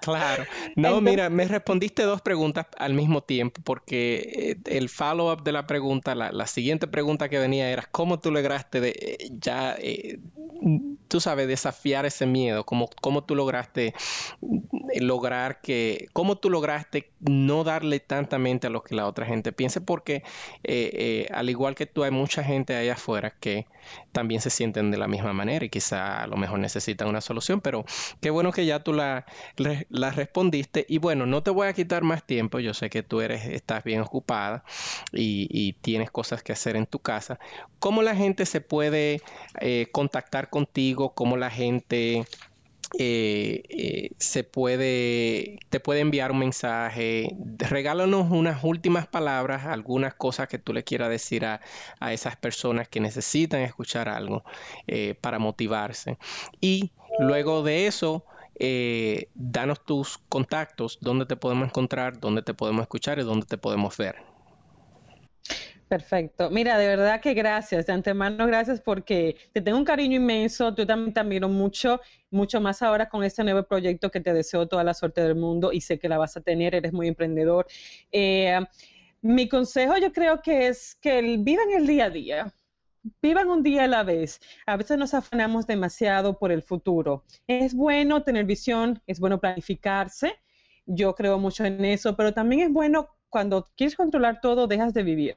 Claro. 0.00 0.44
No, 0.76 1.00
mira, 1.00 1.30
me 1.30 1.46
respondiste 1.46 2.02
dos 2.02 2.22
preguntas 2.22 2.66
al 2.78 2.94
mismo 2.94 3.22
tiempo 3.22 3.60
porque 3.64 4.56
eh, 4.66 4.76
el 4.76 4.88
follow-up 4.88 5.42
de 5.42 5.52
la 5.52 5.66
pregunta, 5.66 6.14
la, 6.14 6.46
siguiente 6.46 6.86
pregunta 6.86 7.28
que 7.28 7.38
venía 7.38 7.70
era, 7.70 7.88
¿cómo 7.90 8.18
tú 8.18 8.30
lograste 8.30 8.80
de, 8.80 8.90
eh, 8.90 9.30
ya, 9.38 9.76
eh, 9.78 10.18
tú 11.08 11.20
sabes, 11.20 11.46
desafiar 11.46 12.06
ese 12.06 12.26
miedo? 12.26 12.64
¿Cómo, 12.64 12.88
¿Cómo 13.00 13.24
tú 13.24 13.34
lograste 13.34 13.94
lograr 15.00 15.60
que, 15.60 16.08
cómo 16.12 16.36
tú 16.36 16.50
lograste 16.50 17.10
no 17.20 17.64
darle 17.64 18.00
tanta 18.00 18.38
mente 18.38 18.66
a 18.66 18.70
lo 18.70 18.82
que 18.82 18.94
la 18.94 19.06
otra 19.06 19.26
gente 19.26 19.52
piense? 19.52 19.80
Porque 19.80 20.22
al 21.32 21.50
igual 21.50 21.74
que 21.74 21.86
tú, 21.86 22.02
hay 22.02 22.10
mucha 22.10 22.42
gente 22.42 22.74
allá 22.74 22.94
afuera 22.94 23.30
que 23.38 23.66
también 24.12 24.40
se 24.40 24.50
sienten 24.50 24.90
de 24.90 24.98
la 24.98 25.08
misma 25.08 25.32
manera 25.32 25.64
y 25.64 25.68
quizá 25.68 26.22
a 26.22 26.26
lo 26.26 26.36
mejor 26.36 26.58
necesitan 26.58 27.08
una 27.08 27.20
solución, 27.20 27.60
pero 27.60 27.84
qué 28.20 28.30
bueno 28.30 28.52
que 28.52 28.66
ya 28.66 28.80
tú 28.80 28.92
la, 28.92 29.24
respondiste 29.90 30.84
y 30.88 30.98
bueno, 30.98 31.26
no 31.26 31.42
te 31.42 31.50
voy 31.50 31.68
a 31.68 31.72
quitar 31.72 32.02
más 32.02 32.24
tiempo, 32.24 32.58
yo 32.58 32.74
sé 32.74 32.90
que 32.90 33.02
tú 33.02 33.20
eres, 33.20 33.46
estás 33.46 33.84
bien 33.84 34.00
ocupada 34.00 34.64
y, 35.12 35.72
tienes 35.82 36.10
cosas 36.10 36.42
que 36.42 36.52
hacer 36.52 36.76
en 36.76 36.86
tu 36.86 36.98
casa. 36.98 37.38
¿Cómo 37.78 38.02
la 38.02 38.14
gente 38.14 38.46
se 38.46 38.60
puede 38.60 39.20
eh, 39.60 39.88
contactar 39.90 40.50
contigo? 40.50 41.14
¿Cómo 41.14 41.36
la 41.36 41.50
gente 41.50 42.24
eh, 42.98 43.62
eh, 43.68 44.10
se 44.18 44.44
puede, 44.44 45.58
te 45.70 45.80
puede 45.80 46.00
enviar 46.00 46.32
un 46.32 46.40
mensaje. 46.40 47.28
Regálanos 47.58 48.30
unas 48.30 48.62
últimas 48.64 49.06
palabras, 49.06 49.66
algunas 49.66 50.14
cosas 50.14 50.48
que 50.48 50.58
tú 50.58 50.72
le 50.72 50.84
quieras 50.84 51.08
decir 51.08 51.44
a, 51.44 51.60
esas 52.12 52.36
personas 52.36 52.88
que 52.88 53.00
necesitan 53.00 53.60
escuchar 53.60 54.08
algo 54.08 54.44
eh, 54.86 55.14
para 55.20 55.38
motivarse. 55.38 56.18
Y 56.60 56.92
luego 57.18 57.62
de 57.62 57.86
eso, 57.86 58.24
danos 59.34 59.84
tus 59.84 60.18
contactos, 60.28 60.98
dónde 61.00 61.26
te 61.26 61.36
podemos 61.36 61.66
encontrar, 61.66 62.20
dónde 62.20 62.42
te 62.42 62.54
podemos 62.54 62.82
escuchar 62.82 63.18
y 63.18 63.22
dónde 63.22 63.46
te 63.46 63.58
podemos 63.58 63.96
ver. 63.96 64.16
Perfecto. 65.92 66.48
Mira, 66.48 66.78
de 66.78 66.86
verdad 66.86 67.20
que 67.20 67.34
gracias, 67.34 67.84
de 67.84 67.92
antemano 67.92 68.46
gracias 68.46 68.80
porque 68.80 69.36
te 69.52 69.60
tengo 69.60 69.76
un 69.76 69.84
cariño 69.84 70.16
inmenso, 70.16 70.74
tú 70.74 70.86
también 70.86 71.12
te 71.12 71.20
admiro 71.20 71.50
mucho, 71.50 72.00
mucho 72.30 72.62
más 72.62 72.80
ahora 72.80 73.10
con 73.10 73.22
este 73.24 73.44
nuevo 73.44 73.62
proyecto 73.64 74.10
que 74.10 74.18
te 74.20 74.32
deseo 74.32 74.66
toda 74.66 74.84
la 74.84 74.94
suerte 74.94 75.20
del 75.20 75.34
mundo 75.34 75.70
y 75.70 75.82
sé 75.82 75.98
que 75.98 76.08
la 76.08 76.16
vas 76.16 76.34
a 76.34 76.40
tener, 76.40 76.74
eres 76.74 76.94
muy 76.94 77.08
emprendedor. 77.08 77.66
Eh, 78.10 78.58
mi 79.20 79.50
consejo 79.50 79.98
yo 79.98 80.14
creo 80.14 80.40
que 80.40 80.68
es 80.68 80.94
que 80.94 81.20
vivan 81.38 81.70
el 81.76 81.86
día 81.86 82.06
a 82.06 82.10
día. 82.10 82.54
Vivan 83.20 83.50
un 83.50 83.62
día 83.62 83.84
a 83.84 83.86
la 83.86 84.02
vez. 84.02 84.40
A 84.64 84.78
veces 84.78 84.96
nos 84.96 85.12
afanamos 85.12 85.66
demasiado 85.66 86.38
por 86.38 86.52
el 86.52 86.62
futuro. 86.62 87.22
Es 87.46 87.74
bueno 87.74 88.22
tener 88.22 88.46
visión, 88.46 89.02
es 89.06 89.20
bueno 89.20 89.38
planificarse. 89.38 90.36
Yo 90.86 91.14
creo 91.14 91.38
mucho 91.38 91.66
en 91.66 91.84
eso, 91.84 92.16
pero 92.16 92.32
también 92.32 92.62
es 92.62 92.72
bueno 92.72 93.10
cuando 93.28 93.68
quieres 93.76 93.94
controlar 93.94 94.40
todo, 94.40 94.66
dejas 94.66 94.94
de 94.94 95.02
vivir. 95.02 95.36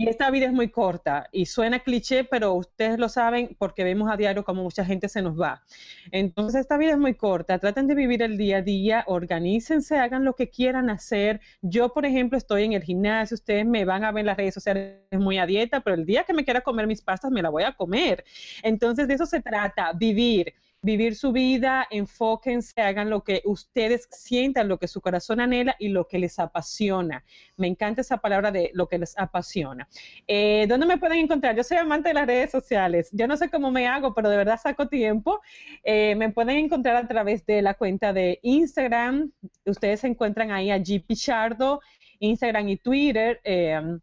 Y 0.00 0.08
esta 0.08 0.30
vida 0.30 0.46
es 0.46 0.52
muy 0.54 0.70
corta 0.70 1.28
y 1.30 1.44
suena 1.44 1.80
cliché, 1.80 2.24
pero 2.24 2.54
ustedes 2.54 2.98
lo 2.98 3.10
saben 3.10 3.54
porque 3.58 3.84
vemos 3.84 4.10
a 4.10 4.16
diario 4.16 4.44
cómo 4.44 4.62
mucha 4.62 4.82
gente 4.82 5.10
se 5.10 5.20
nos 5.20 5.38
va. 5.38 5.62
Entonces, 6.10 6.62
esta 6.62 6.78
vida 6.78 6.92
es 6.92 6.98
muy 6.98 7.12
corta. 7.16 7.58
Traten 7.58 7.86
de 7.86 7.94
vivir 7.94 8.22
el 8.22 8.38
día 8.38 8.56
a 8.56 8.62
día, 8.62 9.04
organícense, 9.06 9.98
hagan 9.98 10.24
lo 10.24 10.32
que 10.32 10.48
quieran 10.48 10.88
hacer. 10.88 11.42
Yo, 11.60 11.92
por 11.92 12.06
ejemplo, 12.06 12.38
estoy 12.38 12.64
en 12.64 12.72
el 12.72 12.82
gimnasio, 12.82 13.34
ustedes 13.34 13.66
me 13.66 13.84
van 13.84 14.04
a 14.04 14.10
ver 14.10 14.20
en 14.20 14.26
las 14.28 14.38
redes 14.38 14.54
sociales 14.54 15.02
muy 15.12 15.36
a 15.36 15.44
dieta, 15.44 15.80
pero 15.80 15.96
el 15.96 16.06
día 16.06 16.24
que 16.24 16.32
me 16.32 16.46
quiera 16.46 16.62
comer 16.62 16.86
mis 16.86 17.02
pastas, 17.02 17.30
me 17.30 17.42
la 17.42 17.50
voy 17.50 17.64
a 17.64 17.74
comer. 17.74 18.24
Entonces, 18.62 19.06
de 19.06 19.12
eso 19.12 19.26
se 19.26 19.42
trata, 19.42 19.92
vivir 19.92 20.54
vivir 20.82 21.14
su 21.14 21.32
vida, 21.32 21.86
enfóquense, 21.90 22.80
hagan 22.80 23.10
lo 23.10 23.22
que 23.22 23.42
ustedes 23.44 24.08
sientan, 24.10 24.68
lo 24.68 24.78
que 24.78 24.88
su 24.88 25.00
corazón 25.00 25.40
anhela 25.40 25.76
y 25.78 25.88
lo 25.88 26.06
que 26.06 26.18
les 26.18 26.38
apasiona. 26.38 27.24
Me 27.56 27.66
encanta 27.66 28.00
esa 28.00 28.18
palabra 28.18 28.50
de 28.50 28.70
lo 28.74 28.88
que 28.88 28.98
les 28.98 29.16
apasiona. 29.18 29.88
Eh, 30.26 30.66
¿Dónde 30.68 30.86
me 30.86 30.98
pueden 30.98 31.18
encontrar? 31.18 31.56
Yo 31.56 31.64
soy 31.64 31.76
amante 31.78 32.08
de 32.08 32.14
las 32.14 32.26
redes 32.26 32.50
sociales. 32.50 33.10
Yo 33.12 33.26
no 33.26 33.36
sé 33.36 33.50
cómo 33.50 33.70
me 33.70 33.86
hago, 33.86 34.14
pero 34.14 34.30
de 34.30 34.36
verdad 34.36 34.60
saco 34.62 34.88
tiempo. 34.88 35.40
Eh, 35.84 36.14
me 36.16 36.30
pueden 36.30 36.56
encontrar 36.56 36.96
a 36.96 37.06
través 37.06 37.44
de 37.46 37.62
la 37.62 37.74
cuenta 37.74 38.12
de 38.12 38.38
Instagram. 38.42 39.32
Ustedes 39.66 40.00
se 40.00 40.06
encuentran 40.08 40.50
ahí 40.50 40.70
a 40.70 40.78
G 40.78 41.04
Pichardo, 41.04 41.80
Instagram 42.20 42.68
y 42.68 42.76
Twitter. 42.78 43.40
Eh, 43.44 43.98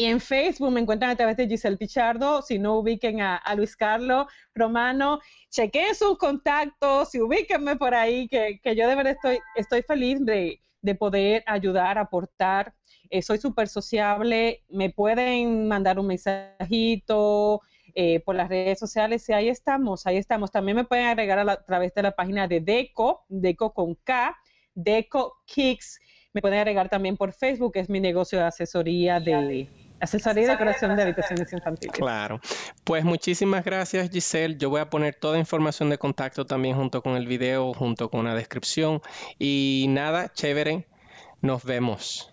y 0.00 0.04
en 0.04 0.20
Facebook 0.20 0.70
me 0.70 0.80
encuentran 0.80 1.10
a 1.10 1.16
través 1.16 1.36
de 1.36 1.48
Giselle 1.48 1.76
Pichardo. 1.76 2.40
Si 2.40 2.56
no 2.56 2.78
ubiquen 2.78 3.20
a, 3.20 3.42
Luis 3.56 3.76
Carlos 3.76 4.26
Romano, 4.54 5.18
chequen 5.50 5.92
sus 5.96 6.16
contactos 6.16 7.12
y 7.16 7.20
ubíquenme 7.20 7.74
por 7.74 7.94
ahí, 7.94 8.28
que, 8.28 8.60
yo 8.76 8.86
de 8.86 8.94
verdad 8.94 9.14
estoy, 9.14 9.40
estoy 9.56 9.82
feliz 9.82 10.24
de, 10.24 10.60
poder 11.00 11.42
ayudar, 11.46 11.98
aportar. 11.98 12.72
Eh, 13.10 13.22
soy 13.22 13.38
súper 13.38 13.66
sociable. 13.66 14.62
Me 14.68 14.90
pueden 14.90 15.66
mandar 15.66 15.98
un 15.98 16.06
mensajito. 16.06 17.60
Eh, 17.94 18.20
por 18.20 18.36
las 18.36 18.48
redes 18.48 18.78
sociales 18.78 19.28
y 19.28 19.32
ahí 19.32 19.48
estamos, 19.48 20.06
ahí 20.06 20.18
estamos. 20.18 20.52
También 20.52 20.76
me 20.76 20.84
pueden 20.84 21.06
agregar 21.06 21.40
a, 21.40 21.52
a 21.52 21.64
través 21.64 21.92
de 21.94 22.02
la 22.02 22.12
página 22.12 22.46
de 22.46 22.60
Deco, 22.60 23.24
Deco 23.28 23.72
con 23.72 23.96
K, 24.04 24.36
Deco 24.74 25.38
Kicks. 25.46 25.98
Me 26.32 26.40
pueden 26.40 26.58
agregar 26.58 26.88
también 26.88 27.16
por 27.16 27.32
Facebook, 27.32 27.72
que 27.72 27.80
es 27.80 27.88
mi 27.88 27.98
negocio 27.98 28.38
de 28.38 28.44
asesoría 28.44 29.18
de, 29.18 29.68
Asesoría 30.00 30.44
y 30.44 30.46
decoración 30.46 30.96
de 30.96 31.02
habitaciones 31.02 31.52
infantiles. 31.52 31.96
Claro. 31.96 32.40
Pues 32.84 33.04
muchísimas 33.04 33.64
gracias, 33.64 34.10
Giselle. 34.10 34.56
Yo 34.56 34.70
voy 34.70 34.80
a 34.80 34.90
poner 34.90 35.14
toda 35.14 35.38
información 35.38 35.90
de 35.90 35.98
contacto 35.98 36.46
también 36.46 36.76
junto 36.76 37.02
con 37.02 37.16
el 37.16 37.26
video, 37.26 37.74
junto 37.74 38.10
con 38.10 38.24
la 38.24 38.34
descripción. 38.34 39.02
Y 39.38 39.86
nada, 39.88 40.32
chévere. 40.32 40.86
Nos 41.40 41.64
vemos. 41.64 42.32